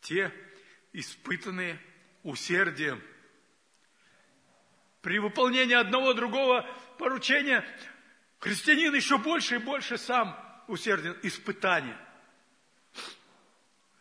те 0.00 0.32
испытанные 0.94 1.78
усердием. 2.22 3.02
При 5.02 5.18
выполнении 5.18 5.74
одного 5.74 6.14
другого 6.14 6.66
поручения 6.98 7.66
христианин 8.38 8.94
еще 8.94 9.18
больше 9.18 9.56
и 9.56 9.58
больше 9.58 9.98
сам 9.98 10.34
усерден. 10.68 11.18
Испытание. 11.22 11.98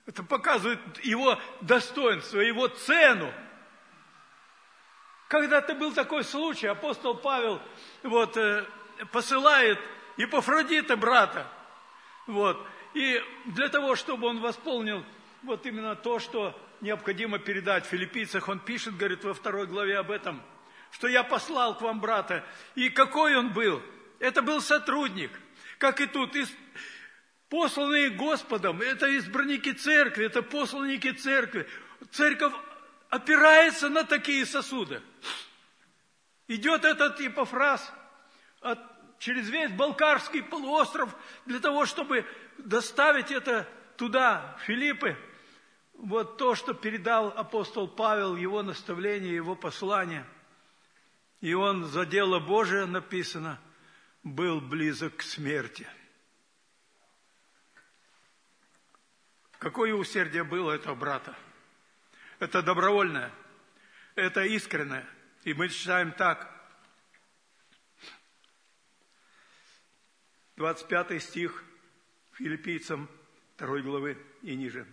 Это 0.05 0.23
показывает 0.23 1.03
его 1.03 1.37
достоинство, 1.59 2.39
его 2.39 2.69
цену– 2.69 3.33
когда-то 5.29 5.75
был 5.75 5.93
такой 5.93 6.23
случай, 6.23 6.67
апостол 6.67 7.15
Павел 7.15 7.61
вот, 8.03 8.35
э, 8.35 8.65
посылает 9.11 9.79
Епофродита, 10.17 10.97
брата, 10.97 11.47
вот, 12.27 12.67
И 12.93 13.23
для 13.45 13.69
того, 13.69 13.95
чтобы 13.95 14.27
он 14.27 14.41
восполнил 14.41 15.05
вот 15.43 15.65
именно 15.67 15.95
то, 15.95 16.19
что 16.19 16.59
необходимо 16.81 17.37
передать 17.37 17.85
в 17.85 17.89
филиппийцах, 17.89 18.49
он 18.49 18.59
пишет, 18.59 18.97
говорит, 18.97 19.23
во 19.23 19.35
второй 19.35 19.67
главе 19.67 19.99
об 19.99 20.09
этом, 20.09 20.41
что 20.91 21.07
я 21.07 21.23
послал 21.23 21.77
к 21.77 21.81
вам 21.81 21.99
брата. 21.99 22.43
И 22.73 22.89
какой 22.89 23.35
он 23.35 23.53
был? 23.53 23.83
Это 24.17 24.41
был 24.41 24.61
сотрудник, 24.61 25.31
как 25.77 26.01
и 26.01 26.07
тут, 26.07 26.35
из, 26.35 26.51
посланные 27.49 28.09
Господом, 28.09 28.81
это 28.81 29.15
избранники 29.17 29.71
церкви, 29.73 30.25
это 30.25 30.41
посланники 30.41 31.11
церкви. 31.11 31.67
Церковь 32.11 32.53
опирается 33.09 33.89
на 33.89 34.03
такие 34.03 34.45
сосуды. 34.47 35.01
Идет 36.49 36.83
этот 36.83 37.19
Епофраз 37.19 37.93
от, 38.59 38.79
через 39.19 39.47
весь 39.49 39.69
Балкарский 39.71 40.41
полуостров 40.41 41.15
для 41.45 41.59
того, 41.59 41.85
чтобы 41.85 42.25
доставить 42.57 43.29
это 43.29 43.67
туда, 43.97 44.57
в 44.59 44.63
Филиппы. 44.63 45.15
Вот 45.93 46.39
то, 46.39 46.55
что 46.55 46.73
передал 46.73 47.27
апостол 47.27 47.87
Павел, 47.87 48.35
его 48.35 48.63
наставление, 48.63 49.35
его 49.35 49.55
послание. 49.55 50.25
И 51.39 51.53
он 51.53 51.85
за 51.85 52.03
дело 52.07 52.39
Божие 52.39 52.87
написано, 52.87 53.61
был 54.23 54.59
близок 54.59 55.17
к 55.17 55.21
смерти. 55.21 55.87
Какое 59.59 59.93
усердие 59.93 60.43
было 60.43 60.71
этого 60.71 60.95
брата? 60.95 61.35
Это 62.39 62.63
добровольное, 62.63 63.31
это 64.15 64.43
искреннее. 64.45 65.05
И 65.43 65.53
мы 65.53 65.69
читаем 65.69 66.11
так. 66.11 66.53
25 70.57 71.23
стих 71.23 71.63
филиппийцам 72.33 73.09
2 73.57 73.79
главы 73.79 74.17
и 74.41 74.55
ниже. 74.55 74.85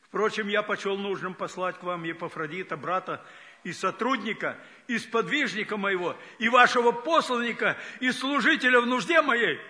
Впрочем, 0.00 0.48
я 0.48 0.62
почел 0.62 0.96
нужным 0.96 1.34
послать 1.34 1.78
к 1.78 1.82
вам 1.82 2.04
Епафродита, 2.04 2.76
брата 2.76 3.24
и 3.64 3.72
сотрудника, 3.72 4.58
и 4.86 4.98
сподвижника 4.98 5.76
моего, 5.76 6.18
и 6.38 6.48
вашего 6.48 6.92
посланника, 6.92 7.78
и 8.00 8.10
служителя 8.10 8.80
в 8.80 8.86
нужде 8.86 9.20
моей. 9.22 9.60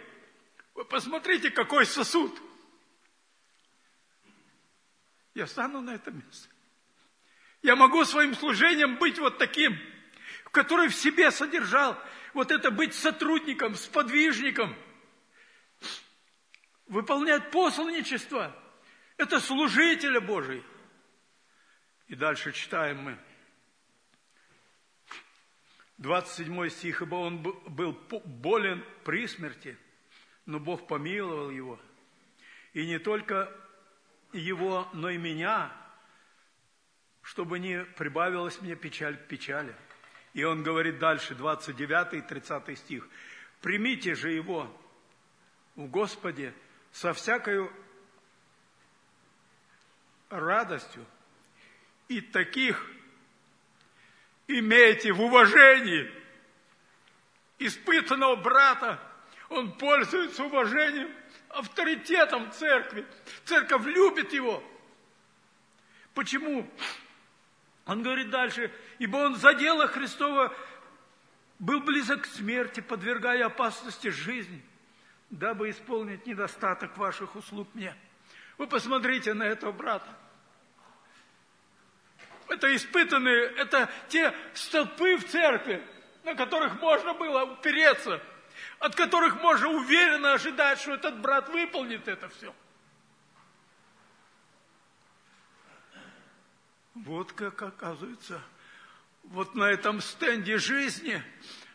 Вы 0.74 0.84
посмотрите, 0.84 1.50
какой 1.50 1.86
сосуд. 1.86 2.40
Я 5.34 5.46
стану 5.46 5.80
на 5.80 5.94
это 5.94 6.10
место. 6.10 6.48
Я 7.62 7.76
могу 7.76 8.04
своим 8.04 8.34
служением 8.34 8.96
быть 8.96 9.18
вот 9.18 9.38
таким, 9.38 9.78
который 10.52 10.88
в 10.88 10.94
себе 10.94 11.30
содержал 11.30 11.98
вот 12.34 12.52
это 12.52 12.70
быть 12.70 12.94
сотрудником, 12.94 13.74
сподвижником, 13.74 14.76
выполнять 16.86 17.50
посланничество. 17.50 18.54
Это 19.16 19.40
служителя 19.40 20.20
Божий. 20.20 20.62
И 22.06 22.14
дальше 22.14 22.52
читаем 22.52 22.98
мы. 22.98 23.18
27 25.98 26.68
стих, 26.68 27.02
ибо 27.02 27.14
он 27.14 27.42
был 27.42 27.92
болен 28.24 28.84
при 29.04 29.26
смерти, 29.26 29.78
но 30.46 30.58
Бог 30.58 30.86
помиловал 30.86 31.50
его. 31.50 31.80
И 32.72 32.86
не 32.86 32.98
только 32.98 33.50
его, 34.32 34.88
но 34.92 35.10
и 35.10 35.16
меня, 35.16 35.72
чтобы 37.22 37.58
не 37.58 37.84
прибавилась 37.84 38.60
мне 38.60 38.74
печаль 38.74 39.16
к 39.16 39.28
печали. 39.28 39.74
И 40.34 40.44
он 40.44 40.62
говорит 40.62 40.98
дальше, 40.98 41.34
29 41.34 42.14
и 42.14 42.20
30 42.22 42.78
стих. 42.78 43.08
«Примите 43.60 44.14
же 44.14 44.32
его 44.32 44.74
в 45.76 45.86
Господе 45.86 46.54
со 46.90 47.12
всякой 47.12 47.70
радостью, 50.28 51.04
и 52.08 52.20
таких 52.20 52.90
имейте 54.48 55.12
в 55.12 55.20
уважении 55.20 56.10
испытанного 57.58 58.36
брата. 58.36 59.00
Он 59.48 59.72
пользуется 59.72 60.44
уважением, 60.44 61.10
авторитетом 61.50 62.50
церкви. 62.52 63.06
Церковь 63.44 63.84
любит 63.84 64.32
его. 64.32 64.62
Почему? 66.14 66.68
Он 67.86 68.02
говорит 68.02 68.30
дальше, 68.30 68.72
ибо 68.98 69.16
он 69.18 69.36
за 69.36 69.54
дело 69.54 69.86
Христова 69.86 70.54
был 71.58 71.80
близок 71.80 72.22
к 72.22 72.26
смерти, 72.26 72.80
подвергая 72.80 73.46
опасности 73.46 74.08
жизни, 74.08 74.62
дабы 75.30 75.70
исполнить 75.70 76.26
недостаток 76.26 76.96
ваших 76.96 77.36
услуг 77.36 77.68
мне. 77.74 77.94
Вы 78.58 78.66
посмотрите 78.66 79.34
на 79.34 79.44
этого 79.44 79.72
брата. 79.72 80.08
Это 82.48 82.74
испытанные, 82.74 83.44
это 83.56 83.88
те 84.08 84.34
столпы 84.54 85.16
в 85.16 85.28
церкви, 85.28 85.82
на 86.24 86.34
которых 86.34 86.80
можно 86.80 87.14
было 87.14 87.44
упереться, 87.44 88.20
от 88.78 88.94
которых 88.94 89.40
можно 89.40 89.68
уверенно 89.68 90.32
ожидать, 90.32 90.80
что 90.80 90.94
этот 90.94 91.20
брат 91.20 91.48
выполнит 91.48 92.08
это 92.08 92.28
все. 92.28 92.54
Вот 96.94 97.32
как 97.32 97.62
оказывается, 97.62 98.42
вот 99.24 99.54
на 99.54 99.70
этом 99.70 100.00
стенде 100.00 100.58
жизни 100.58 101.22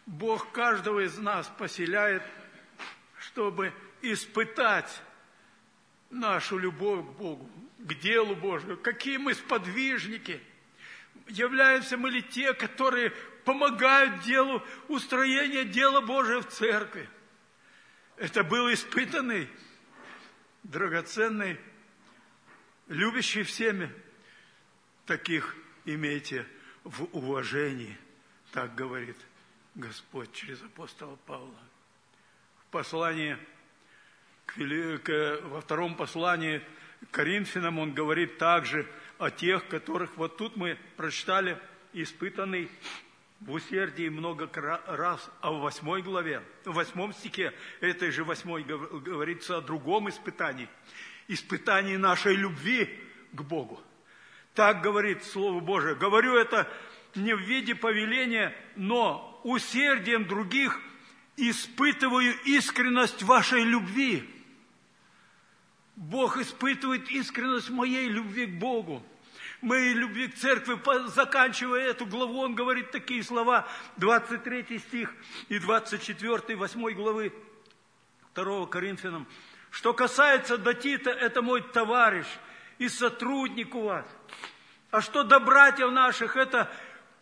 Бог 0.06 0.52
каждого 0.52 1.06
из 1.06 1.18
нас 1.18 1.52
поселяет, 1.58 2.24
чтобы 3.20 3.74
испытать 4.02 5.02
нашу 6.10 6.58
любовь 6.58 7.06
к 7.06 7.10
Богу, 7.18 7.50
к 7.80 7.94
делу 7.96 8.36
Божию, 8.36 8.78
какие 8.78 9.18
мы 9.18 9.34
сподвижники. 9.34 10.42
Являемся 11.28 11.98
мы 11.98 12.10
ли 12.10 12.22
те, 12.22 12.54
которые 12.54 13.12
помогают 13.44 14.22
делу, 14.22 14.64
устроения 14.88 15.66
дела 15.66 16.02
Божия 16.02 16.40
в 16.40 16.48
церкви. 16.48 17.10
Это 18.16 18.44
был 18.44 18.72
испытанный, 18.72 19.50
драгоценный, 20.64 21.60
любящий 22.88 23.44
всеми 23.44 23.92
таких 25.06 25.56
имейте 25.86 26.46
в 26.88 27.04
уважении, 27.16 27.98
так 28.54 28.74
говорит 28.76 29.18
Господь 29.76 30.32
через 30.32 30.62
апостола 30.62 31.18
Павла. 31.26 31.60
В 32.62 32.72
послании, 32.72 33.38
во 34.56 35.62
втором 35.62 35.96
послании 35.96 36.62
к 37.10 37.12
Коринфянам 37.12 37.80
он 37.80 37.94
говорит 37.94 38.38
также 38.38 38.88
о 39.18 39.30
тех, 39.30 39.68
которых 39.68 40.16
вот 40.16 40.38
тут 40.38 40.56
мы 40.56 40.78
прочитали, 40.96 41.60
испытанный 41.94 42.70
в 43.42 43.52
усердии 43.52 44.08
много 44.08 44.50
раз, 44.88 45.30
а 45.42 45.52
в 45.52 45.60
восьмой 45.60 46.02
главе, 46.02 46.42
в 46.64 46.74
восьмом 46.74 47.14
стихе 47.14 47.54
этой 47.82 48.12
же 48.12 48.24
восьмой 48.24 48.64
говорится 48.64 49.58
о 49.58 49.62
другом 49.62 50.10
испытании. 50.10 50.70
Испытании 51.28 51.98
нашей 51.98 52.36
любви 52.36 52.98
к 53.34 53.42
Богу. 53.42 53.84
Так 54.58 54.82
говорит 54.82 55.24
Слово 55.24 55.60
Божие. 55.60 55.94
Говорю 55.94 56.36
это 56.36 56.68
не 57.14 57.36
в 57.36 57.42
виде 57.42 57.76
повеления, 57.76 58.56
но 58.76 59.40
усердием 59.44 60.26
других 60.26 60.82
испытываю 61.36 62.34
искренность 62.44 63.22
вашей 63.22 63.64
любви. 63.64 64.28
Бог 65.96 66.38
испытывает 66.38 67.08
искренность 67.12 67.70
моей 67.70 68.10
любви 68.10 68.48
к 68.48 68.58
Богу. 68.58 69.04
Моей 69.62 69.94
любви 69.94 70.28
к 70.28 70.34
церкви, 70.34 70.76
заканчивая 71.10 71.92
эту 71.92 72.08
главу, 72.08 72.40
он 72.40 72.56
говорит 72.56 72.90
такие 72.90 73.22
слова, 73.22 73.68
23 73.98 74.80
стих 74.80 75.14
и 75.50 75.60
24, 75.60 76.56
8 76.56 76.94
главы 76.96 77.32
2 78.34 78.66
Коринфянам. 78.66 79.28
Что 79.70 79.94
касается 79.94 80.58
Датита, 80.58 81.12
это 81.12 81.44
мой 81.44 81.62
товарищ 81.62 82.26
и 82.80 82.90
сотрудник 82.90 83.76
у 83.76 83.82
вас. 83.84 84.17
А 84.92 85.02
что 85.02 85.24
до 85.24 85.40
братьев 85.40 85.92
наших, 85.92 86.36
это 86.38 86.72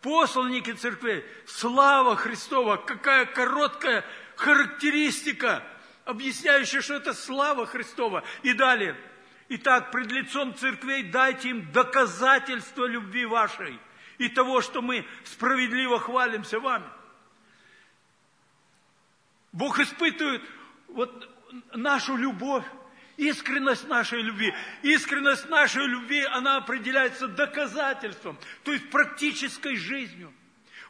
посланники 0.00 0.72
церквей. 0.72 1.24
Слава 1.46 2.16
Христова, 2.16 2.76
какая 2.76 3.26
короткая 3.26 4.04
характеристика, 4.36 5.62
объясняющая, 6.04 6.80
что 6.80 6.94
это 6.94 7.12
слава 7.12 7.66
Христова. 7.66 8.22
И 8.42 8.52
далее. 8.52 8.96
Итак, 9.48 9.90
пред 9.90 10.10
лицом 10.12 10.54
церквей 10.54 11.04
дайте 11.04 11.50
им 11.50 11.70
доказательство 11.72 12.86
любви 12.86 13.26
вашей 13.26 13.78
и 14.18 14.28
того, 14.28 14.60
что 14.60 14.82
мы 14.82 15.06
справедливо 15.24 15.98
хвалимся 15.98 16.58
вами. 16.58 16.86
Бог 19.52 19.78
испытывает 19.78 20.42
вот 20.88 21.28
нашу 21.74 22.16
любовь 22.16 22.64
Искренность 23.16 23.88
нашей 23.88 24.20
любви. 24.20 24.52
Искренность 24.82 25.48
нашей 25.48 25.86
любви, 25.86 26.22
она 26.24 26.58
определяется 26.58 27.28
доказательством, 27.28 28.38
то 28.62 28.72
есть 28.72 28.90
практической 28.90 29.76
жизнью. 29.76 30.32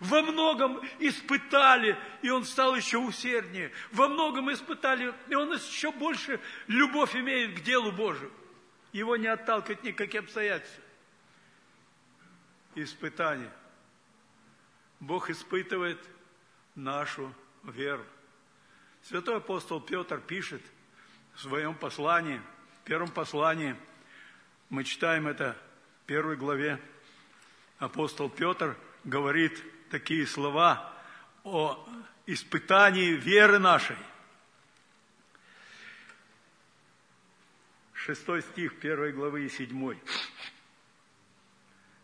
Во 0.01 0.21
многом 0.23 0.85
испытали, 0.99 1.97
и 2.21 2.29
он 2.29 2.45
стал 2.45 2.75
еще 2.75 2.99
усерднее. 2.99 3.73
Во 3.93 4.09
многом 4.09 4.53
испытали, 4.53 5.15
и 5.29 5.35
он 5.35 5.53
еще 5.53 5.91
больше 5.91 6.41
любовь 6.67 7.17
имеет 7.17 7.59
к 7.59 7.63
делу 7.63 7.93
Божию. 7.93 8.31
Его 8.93 9.17
не 9.17 9.29
отталкивает 9.29 9.85
никакие 9.85 10.21
обстоятельства. 10.21 10.83
Испытание. 12.75 13.51
Бог 15.01 15.31
испытывает 15.31 15.99
нашу 16.75 17.33
веру. 17.63 18.05
Святой 19.03 19.37
апостол 19.37 19.81
Петр 19.81 20.21
пишет 20.21 20.63
в 21.37 21.43
своем 21.43 21.75
послании, 21.75 22.41
в 22.81 22.85
первом 22.85 23.11
послании, 23.11 23.77
мы 24.71 24.85
читаем 24.85 25.29
это 25.29 25.55
в 26.03 26.07
первой 26.07 26.37
главе, 26.37 26.81
апостол 27.79 28.31
Петр 28.31 28.77
говорит 29.05 29.63
такие 29.91 30.27
слова 30.27 30.93
о 31.45 31.87
испытании 32.25 33.11
веры 33.13 33.59
нашей. 33.59 33.97
Шестой 37.93 38.43
стих 38.43 38.79
первой 38.81 39.13
главы 39.13 39.45
и 39.45 39.51
седьмой. 39.51 40.01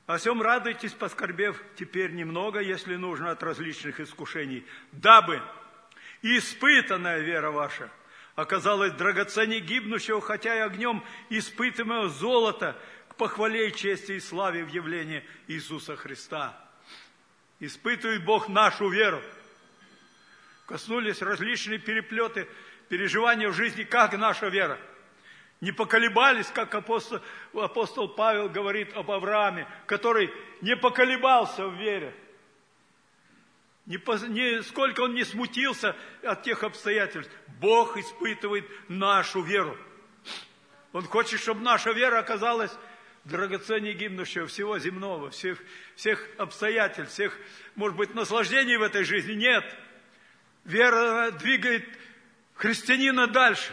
О 0.06 0.18
всем 0.18 0.42
радуйтесь, 0.42 0.92
поскорбев 0.92 1.62
теперь 1.76 2.12
немного, 2.12 2.60
если 2.60 2.96
нужно, 2.96 3.30
от 3.30 3.42
различных 3.42 3.98
искушений, 3.98 4.66
дабы 4.90 5.40
испытанная 6.20 7.20
вера 7.20 7.50
ваша 7.50 7.90
оказалась 8.34 8.92
драгоценней 8.92 9.60
гибнущего, 9.60 10.20
хотя 10.20 10.56
и 10.56 10.60
огнем 10.60 11.04
испытываемого 11.30 12.08
золота 12.08 12.76
к 13.08 13.16
похвале 13.16 13.70
чести 13.72 14.12
и 14.12 14.20
славе 14.20 14.64
в 14.64 14.68
явлении 14.68 15.24
Иисуса 15.48 15.96
Христа. 15.96 16.58
Испытывает 17.60 18.24
Бог 18.24 18.48
нашу 18.48 18.88
веру. 18.88 19.22
Коснулись 20.66 21.22
различные 21.22 21.78
переплеты, 21.78 22.48
переживания 22.88 23.48
в 23.48 23.54
жизни, 23.54 23.84
как 23.84 24.16
наша 24.16 24.48
вера– 24.48 24.78
не 25.62 25.70
поколебались, 25.70 26.48
как 26.48 26.74
апостол, 26.74 27.20
апостол 27.54 28.08
Павел 28.08 28.48
говорит 28.48 28.92
об 28.94 29.12
Аврааме, 29.12 29.68
который 29.86 30.28
не 30.60 30.74
поколебался 30.74 31.68
в 31.68 31.74
вере. 31.76 32.12
Сколько 33.86 35.00
он 35.00 35.14
не 35.14 35.24
смутился 35.24 35.96
от 36.22 36.42
тех 36.44 36.62
обстоятельств. 36.62 37.32
Бог 37.60 37.96
испытывает 37.96 38.64
нашу 38.88 39.42
веру. 39.42 39.76
Он 40.92 41.04
хочет, 41.04 41.40
чтобы 41.40 41.62
наша 41.62 41.92
вера 41.92 42.18
оказалась 42.18 42.72
драгоценнее 43.24 43.94
гибнущего 43.94 44.46
всего 44.46 44.78
земного, 44.78 45.30
всех, 45.30 45.58
всех 45.96 46.28
обстоятельств, 46.38 47.14
всех, 47.14 47.36
может 47.74 47.96
быть, 47.96 48.14
наслаждений 48.14 48.76
в 48.76 48.82
этой 48.82 49.04
жизни. 49.04 49.34
Нет. 49.34 49.64
Вера 50.64 51.30
двигает 51.32 51.86
христианина 52.54 53.26
дальше. 53.26 53.72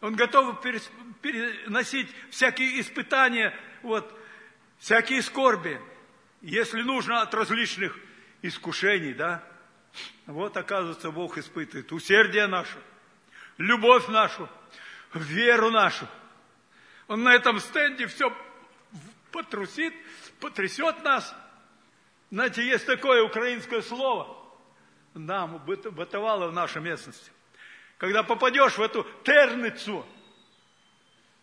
Он 0.00 0.14
готов 0.14 0.60
переносить 0.60 2.08
всякие 2.30 2.80
испытания, 2.80 3.54
вот, 3.82 4.12
всякие 4.78 5.22
скорби, 5.22 5.80
если 6.40 6.82
нужно, 6.82 7.22
от 7.22 7.32
различных 7.34 7.96
искушений, 8.42 9.14
да. 9.14 9.42
Вот, 10.26 10.56
оказывается, 10.56 11.10
Бог 11.10 11.38
испытывает 11.38 11.90
усердие 11.92 12.46
наше, 12.46 12.78
любовь 13.58 14.08
нашу, 14.08 14.48
веру 15.14 15.70
нашу. 15.70 16.06
Он 17.08 17.22
на 17.22 17.34
этом 17.34 17.60
стенде 17.60 18.06
все 18.06 18.34
потрусит, 19.30 19.94
потрясет 20.40 21.02
нас. 21.02 21.34
Знаете, 22.30 22.66
есть 22.66 22.86
такое 22.86 23.22
украинское 23.22 23.82
слово, 23.82 24.36
нам 25.14 25.58
бытовало 25.58 26.48
в 26.48 26.52
нашей 26.52 26.82
местности– 26.82 27.30
когда 28.02 28.24
попадешь 28.24 28.78
в 28.78 28.82
эту 28.82 29.06
терницу. 29.22 30.04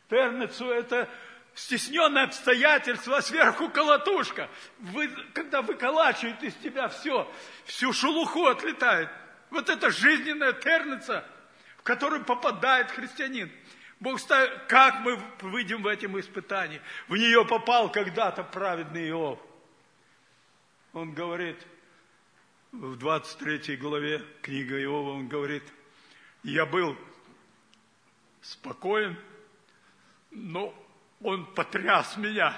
Терницу– 0.10 0.66
это 0.70 1.08
стесненное 1.60 2.24
обстоятельство, 2.24 3.18
а 3.18 3.22
сверху 3.22 3.70
колотушка. 3.70 4.50
Вы, 4.80 5.10
когда 5.34 5.62
выколачивают 5.62 6.42
из 6.44 6.54
тебя 6.56 6.90
все, 6.90 7.32
всю 7.66 7.94
шелуху 7.94 8.46
отлетает. 8.46 9.10
Вот 9.50 9.70
это 9.70 9.90
жизненная 9.90 10.54
терница, 10.54 11.26
в 11.78 11.84
которую 11.84 12.24
попадает 12.24 12.92
христианин. 12.92 13.52
Бог 14.00 14.20
ставит, 14.20 14.66
как 14.68 15.02
мы 15.02 15.20
выйдем 15.42 15.82
в 15.82 15.88
этом 15.88 16.20
испытании. 16.20 16.82
В 17.08 17.18
нее 17.18 17.46
попал 17.46 17.92
когда-то 17.92 18.44
праведный 18.44 19.10
Иов. 19.10 19.40
Он 20.94 21.14
говорит, 21.14 21.58
в 22.72 22.96
23 22.98 23.78
главе 23.78 24.24
книга 24.42 24.82
Иова, 24.82 25.12
он 25.12 25.28
говорит– 25.28 25.64
я 26.44 26.66
был 26.66 26.96
спокоен, 28.42 29.18
но 30.32 30.74
он 31.22 31.46
потряс 31.54 32.18
меня. 32.18 32.56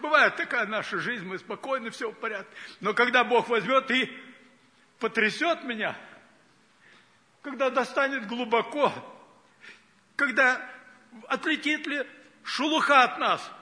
Бывает 0.00 0.36
такая 0.36 0.66
наша 0.66 0.98
жизнь, 0.98 1.24
мы 1.24 1.38
спокойны, 1.38 1.90
все 1.90 2.10
в 2.10 2.14
порядке. 2.14 2.54
Но 2.80 2.94
когда 2.94 3.22
Бог 3.22 3.48
возьмет 3.48 3.90
и 3.90 4.10
потрясет 4.98 5.62
меня, 5.64 5.96
когда 7.42 7.70
достанет 7.70 8.26
глубоко, 8.26 8.92
когда 10.16 10.66
отлетит 11.28 11.86
ли 11.86 12.06
шелуха 12.44 13.04
от 13.04 13.18
нас, 13.18 13.52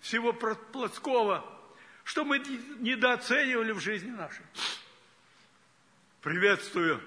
всего 0.00 0.32
плотского, 0.32 1.44
что 2.04 2.24
мы 2.24 2.38
недооценивали 2.38 3.72
в 3.72 3.80
жизни 3.80 4.10
нашей. 4.10 4.44
Приветствую 6.20 7.00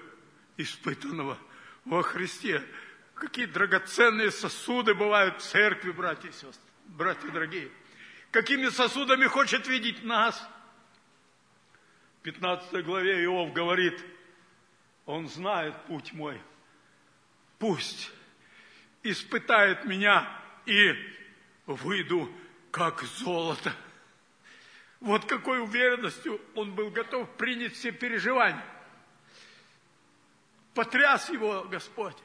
испытанного 0.56 1.38
во 1.84 2.02
Христе. 2.02 2.62
Какие 3.16 3.46
драгоценные 3.46 4.30
сосуды 4.30 4.94
бывают 4.94 5.40
в 5.40 5.44
церкви, 5.44 5.90
братья 5.90 6.28
и 6.28 6.32
сестры, 6.32 6.70
братья 6.84 7.28
дорогие. 7.30 7.70
Какими 8.30 8.68
сосудами 8.68 9.24
хочет 9.26 9.66
видеть 9.66 10.04
нас? 10.04 10.38
В 12.20 12.22
15 12.24 12.84
главе 12.84 13.24
Иов 13.24 13.52
говорит, 13.52 13.98
он 15.06 15.28
знает 15.28 15.74
путь 15.86 16.12
мой. 16.12 16.40
Пусть 17.58 18.12
испытает 19.02 19.86
меня 19.86 20.28
и 20.66 20.92
выйду 21.66 22.30
как 22.70 23.02
золото. 23.02 23.72
Вот 25.00 25.24
какой 25.24 25.60
уверенностью 25.60 26.40
он 26.54 26.74
был 26.74 26.90
готов 26.90 27.34
принять 27.36 27.74
все 27.74 27.92
переживания 27.92 28.64
потряс 30.76 31.30
его 31.30 31.64
Господь. 31.64 32.16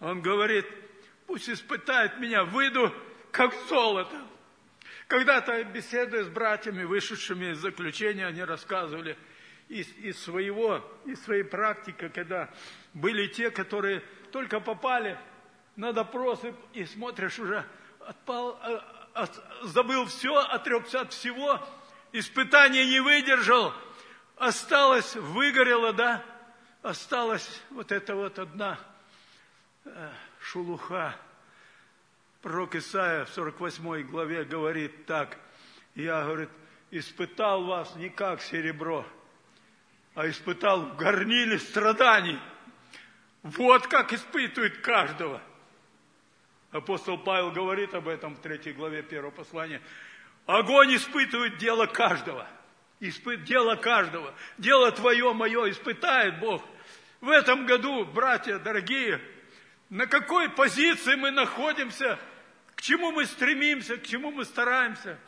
Он 0.00 0.20
говорит, 0.22 0.66
пусть 1.26 1.48
испытает 1.48 2.18
меня, 2.18 2.44
выйду 2.44 2.92
как 3.30 3.52
золото. 3.68 4.16
Когда-то, 5.06 5.64
беседуя 5.64 6.24
с 6.24 6.28
братьями, 6.28 6.84
вышедшими 6.84 7.52
из 7.52 7.58
заключения, 7.58 8.26
они 8.26 8.42
рассказывали 8.42 9.16
из, 9.68 9.88
из 9.98 10.22
своего, 10.22 10.84
из 11.06 11.22
своей 11.22 11.44
практики, 11.44 12.08
когда 12.08 12.50
были 12.94 13.26
те, 13.26 13.50
которые 13.50 14.02
только 14.32 14.60
попали 14.60 15.18
на 15.76 15.92
допросы 15.92 16.54
и 16.74 16.84
смотришь 16.84 17.38
уже, 17.38 17.64
отпал, 18.00 18.60
от, 19.14 19.38
а, 19.38 19.62
а, 19.62 19.66
забыл 19.66 20.06
все, 20.06 20.34
отрекся 20.36 21.00
от 21.00 21.12
всего, 21.12 21.60
испытание 22.12 22.84
не 22.86 23.00
выдержал, 23.00 23.72
осталось, 24.36 25.14
выгорело, 25.16 25.92
да, 25.92 26.24
осталась 26.82 27.62
вот 27.70 27.92
эта 27.92 28.14
вот 28.14 28.38
одна 28.38 28.78
э, 28.78 28.97
шелуха. 30.40 31.16
Пророк 32.42 32.74
Исаия 32.76 33.24
в 33.24 33.30
48 33.30 34.02
главе 34.02 34.44
говорит 34.44 35.06
так, 35.06 35.38
я, 35.94 36.22
говорит, 36.22 36.50
испытал 36.90 37.64
вас 37.64 37.94
не 37.96 38.08
как 38.08 38.40
серебро, 38.40 39.04
а 40.14 40.28
испытал 40.28 40.82
в 40.82 40.96
горниле 40.96 41.58
страданий. 41.58 42.38
Вот 43.42 43.86
как 43.86 44.12
испытывает 44.12 44.78
каждого. 44.78 45.42
Апостол 46.70 47.18
Павел 47.18 47.50
говорит 47.50 47.94
об 47.94 48.08
этом 48.08 48.36
в 48.36 48.40
третьей 48.40 48.72
главе 48.72 49.02
первого 49.02 49.30
послания. 49.30 49.80
Огонь 50.46 50.94
испытывает 50.94 51.58
дело 51.58 51.86
каждого– 51.86 52.46
Испыт, 53.00 53.44
дело 53.44 53.76
каждого, 53.76 54.34
дело 54.58 54.90
твое, 54.90 55.32
мое, 55.32 55.70
испытает 55.70 56.40
Бог. 56.40 56.62
В 57.20 57.28
этом 57.28 57.64
году, 57.64 58.04
братья 58.04 58.58
дорогие, 58.58 59.20
на 59.90 60.06
какой 60.06 60.50
позиции 60.50 61.14
мы 61.14 61.30
находимся, 61.30 62.18
к 62.74 62.82
чему 62.82 63.10
мы 63.10 63.26
стремимся, 63.26 63.96
к 63.96 64.06
чему 64.06 64.30
мы 64.30 64.44
стараемся. 64.44 65.18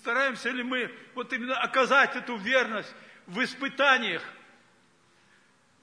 Стараемся 0.00 0.50
ли 0.50 0.62
мы 0.62 0.94
вот 1.14 1.32
именно 1.32 1.58
оказать 1.58 2.16
эту 2.16 2.36
верность 2.36 2.94
в 3.26 3.42
испытаниях, 3.42 4.22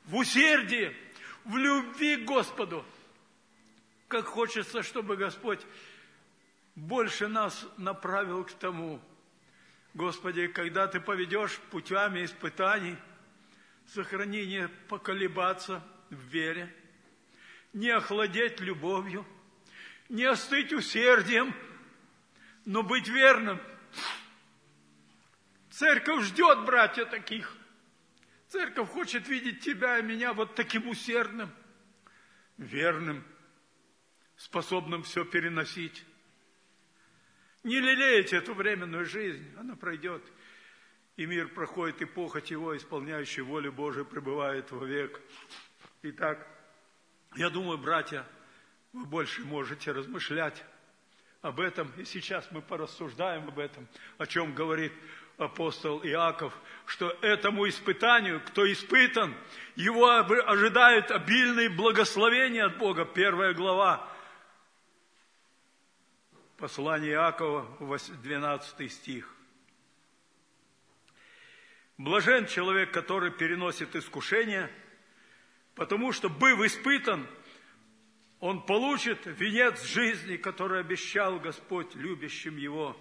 в 0.06 0.15
усердии, 0.15 0.96
в 1.46 1.58
любви 1.58 2.17
к 2.17 2.26
Господу. 2.26 2.86
Как 4.08 4.26
хочется, 4.26 4.84
чтобы 4.84 5.17
Господь 5.17 5.65
больше 6.76 7.28
нас 7.28 7.65
направил 7.78 8.43
к 8.46 8.54
тому, 8.54 9.02
Господи, 9.93 10.48
когда 10.48 10.88
Ты 10.88 11.00
поведешь 11.00 11.58
путями 11.72 12.24
испытаний, 12.24 12.96
сохрани 13.88 14.46
не 14.46 14.67
поколебаться 14.88 15.84
в 16.10 16.15
вере, 16.15 16.74
не 17.78 17.92
охладеть 17.92 18.60
любовью, 18.60 19.24
не 20.10 20.24
остыть 20.24 20.74
усердием, 20.74 21.54
но 22.66 22.82
быть 22.82 23.08
верным. 23.08 23.62
Церковь 25.70 26.24
ждет, 26.24 26.66
братья, 26.66 27.06
таких. 27.06 27.56
Церковь 28.48 28.90
хочет 28.90 29.28
видеть 29.28 29.60
тебя 29.60 30.00
и 30.00 30.02
меня 30.02 30.34
вот 30.34 30.56
таким 30.56 30.90
усердным, 30.90 31.52
верным, 32.58 33.24
способным 34.38 35.04
все 35.04 35.24
переносить. 35.24 36.04
Не 37.63 37.80
лелеете 37.80 38.38
эту 38.38 38.56
временную 38.56 39.06
жизнь, 39.06 39.54
она 39.56 39.76
пройдет. 39.76 40.24
И 41.16 41.28
мир 41.28 41.48
проходит, 41.50 42.02
и 42.02 42.06
похоть 42.06 42.50
его, 42.50 42.76
исполняющий 42.76 43.42
волю 43.42 43.72
Божию, 43.72 44.06
пребывает 44.06 44.72
вовек. 44.72 45.22
Итак, 46.02 46.57
я 47.38 47.50
думаю, 47.50 47.78
братья, 47.78 48.26
вы 48.93 49.06
больше 49.06 49.41
можете 49.43 49.91
размышлять 49.91 50.63
об 51.41 51.60
этом. 51.60 51.91
И 51.97 52.04
сейчас 52.04 52.50
мы 52.52 52.62
порассуждаем 52.62 53.47
об 53.47 53.60
этом, 53.60 53.88
о 54.17 54.26
чем 54.26 54.54
говорит 54.54 54.91
апостол 55.38 56.04
Иаков, 56.04 56.52
что 56.88 57.12
этому 57.21 57.69
испытанию, 57.69 58.41
кто 58.43 58.69
испытан, 58.71 59.36
его 59.76 60.08
ожидает 60.10 61.12
обильные 61.12 61.69
благословения 61.69 62.65
от 62.65 62.78
Бога. 62.78 63.06
Первая 63.06 63.54
глава 63.54 64.12
Послание 66.58 67.12
Иакова, 67.12 67.67
12 68.23 68.91
стих. 68.91 69.32
Блажен 72.00 72.47
человек, 72.47 72.91
который 72.91 73.30
переносит 73.30 73.95
искушение, 73.95 74.71
потому 75.78 76.12
что, 76.12 76.28
быв 76.28 76.60
испытан, 76.62 77.26
он 78.40 78.66
получит 78.66 79.20
венец 79.26 79.84
жизни, 79.84 80.36
который 80.36 80.82
обещал 80.82 81.40
Господь 81.40 81.96
любящим 81.96 82.58
его. 82.58 83.00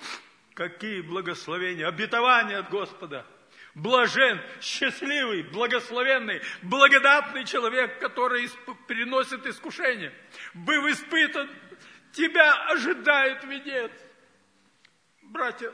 Какие 0.54 1.00
благословения, 1.00 1.86
обетования 1.88 2.58
от 2.58 2.70
Господа. 2.70 3.26
Блажен, 3.74 4.40
счастливый, 4.60 5.42
благословенный, 5.42 6.40
благодатный 6.62 7.44
человек, 7.44 7.98
который 7.98 8.48
переносит 8.88 9.46
искушение. 9.46 10.14
Быв 10.54 10.86
испытан, 10.86 11.50
тебя 12.12 12.66
ожидает 12.68 13.44
венец. 13.44 13.92
Братья, 15.22 15.72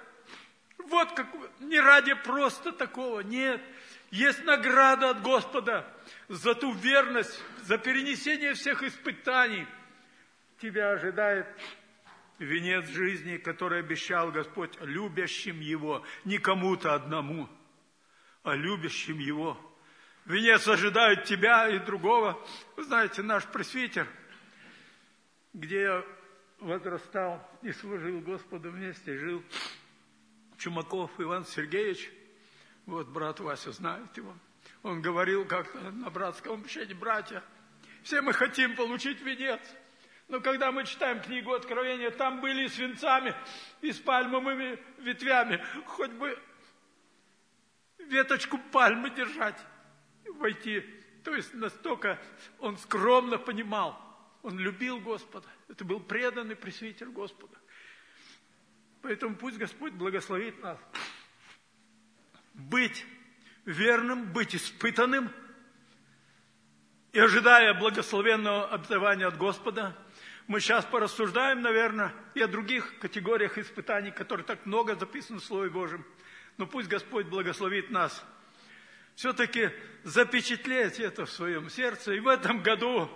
вот 0.88 1.12
как, 1.12 1.26
не 1.60 1.80
ради 1.80 2.14
просто 2.14 2.72
такого, 2.72 3.20
нет. 3.20 3.60
Есть 4.10 4.44
награда 4.44 5.10
от 5.10 5.22
Господа 5.22 5.86
за 6.28 6.54
ту 6.54 6.72
верность, 6.72 7.42
за 7.62 7.78
перенесение 7.78 8.54
всех 8.54 8.82
испытаний. 8.82 9.66
Тебя 10.60 10.92
ожидает 10.92 11.46
венец 12.38 12.86
жизни, 12.88 13.36
который 13.38 13.80
обещал 13.80 14.30
Господь 14.30 14.76
любящим 14.80 15.60
Его, 15.60 16.04
не 16.24 16.38
кому-то 16.38 16.94
одному, 16.94 17.48
а 18.42 18.54
любящим 18.54 19.18
Его. 19.18 19.58
Венец 20.24 20.68
ожидает 20.68 21.24
тебя 21.24 21.68
и 21.68 21.78
другого. 21.78 22.40
Вы 22.76 22.84
знаете, 22.84 23.22
наш 23.22 23.44
пресвитер, 23.46 24.06
где 25.52 25.82
я 25.82 26.04
возрастал 26.60 27.46
и 27.62 27.72
служил 27.72 28.20
Господу 28.20 28.70
вместе, 28.70 29.18
жил 29.18 29.42
Чумаков 30.62 31.10
Иван 31.18 31.44
Сергеевич, 31.44 32.08
вот 32.86 33.08
брат 33.08 33.40
Вася 33.40 33.72
знает 33.72 34.16
его, 34.16 34.32
он 34.84 35.02
говорил 35.02 35.44
как-то 35.44 35.90
на 35.90 36.08
братском 36.08 36.60
общении, 36.60 36.94
братья, 36.94 37.42
все 38.04 38.20
мы 38.20 38.32
хотим 38.32 38.76
получить 38.76 39.20
венец, 39.22 39.60
но 40.28 40.40
когда 40.40 40.70
мы 40.70 40.84
читаем 40.84 41.20
книгу 41.20 41.52
Откровения, 41.52 42.12
там 42.12 42.40
были 42.40 42.68
с 42.68 42.78
венцами 42.78 43.34
и 43.80 43.90
с 43.90 43.98
пальмовыми 43.98 44.78
ветвями, 44.98 45.64
хоть 45.86 46.12
бы 46.12 46.38
веточку 47.98 48.56
пальмы 48.70 49.10
держать, 49.10 49.58
войти. 50.26 50.84
То 51.24 51.34
есть 51.34 51.54
настолько 51.54 52.22
он 52.60 52.78
скромно 52.78 53.36
понимал, 53.36 54.00
он 54.42 54.60
любил 54.60 55.00
Господа. 55.00 55.48
Это 55.68 55.84
был 55.84 55.98
преданный 55.98 56.54
пресвитер 56.54 57.08
Господа. 57.08 57.58
Поэтому 59.02 59.34
пусть 59.34 59.58
Господь 59.58 59.92
благословит 59.92 60.62
нас. 60.62 60.78
Быть 62.54 63.04
верным, 63.64 64.32
быть 64.32 64.54
испытанным 64.54 65.30
и 67.12 67.18
ожидая 67.18 67.74
благословенного 67.74 68.68
обетования 68.68 69.26
от 69.26 69.36
Господа, 69.36 69.96
мы 70.46 70.60
сейчас 70.60 70.84
порассуждаем, 70.84 71.62
наверное, 71.62 72.14
и 72.34 72.40
о 72.40 72.48
других 72.48 72.98
категориях 72.98 73.58
испытаний, 73.58 74.10
которые 74.10 74.44
так 74.44 74.66
много 74.66 74.96
записаны 74.96 75.40
в 75.40 75.44
Слове 75.44 75.70
Божьем. 75.70 76.04
Но 76.56 76.66
пусть 76.66 76.88
Господь 76.88 77.26
благословит 77.26 77.90
нас 77.90 78.24
все-таки 79.14 79.70
запечатлеть 80.04 81.00
это 81.00 81.26
в 81.26 81.30
своем 81.30 81.68
сердце 81.70 82.14
и 82.14 82.20
в 82.20 82.28
этом 82.28 82.62
году 82.62 83.10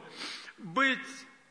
быть 0.58 0.98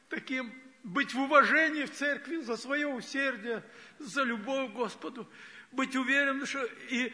таким, 0.10 0.54
быть 0.86 1.16
в 1.16 1.20
уважении 1.20 1.84
в 1.84 1.92
церкви 1.92 2.38
за 2.38 2.56
свое 2.58 2.88
усердие, 2.88 3.64
за 3.98 4.22
любовь 4.24 4.72
к 4.72 4.76
Господу, 4.76 5.28
быть 5.72 5.96
уверенным, 5.96 6.46
что 6.46 6.64
и 6.90 7.12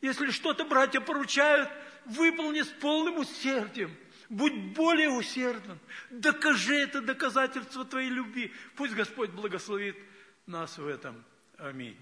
если 0.00 0.30
что-то 0.30 0.64
братья 0.64 1.00
поручают, 1.00 1.68
выполни 2.06 2.62
с 2.62 2.68
полным 2.68 3.18
усердием. 3.18 3.94
Будь 4.28 4.54
более 4.74 5.10
усердным. 5.10 5.78
Докажи 6.10 6.74
это 6.74 7.00
доказательство 7.00 7.84
твоей 7.84 8.08
любви. 8.08 8.52
Пусть 8.76 8.94
Господь 8.94 9.30
благословит 9.30 9.96
нас 10.46 10.78
в 10.78 10.86
этом. 10.86 11.22
Аминь. 11.58 11.96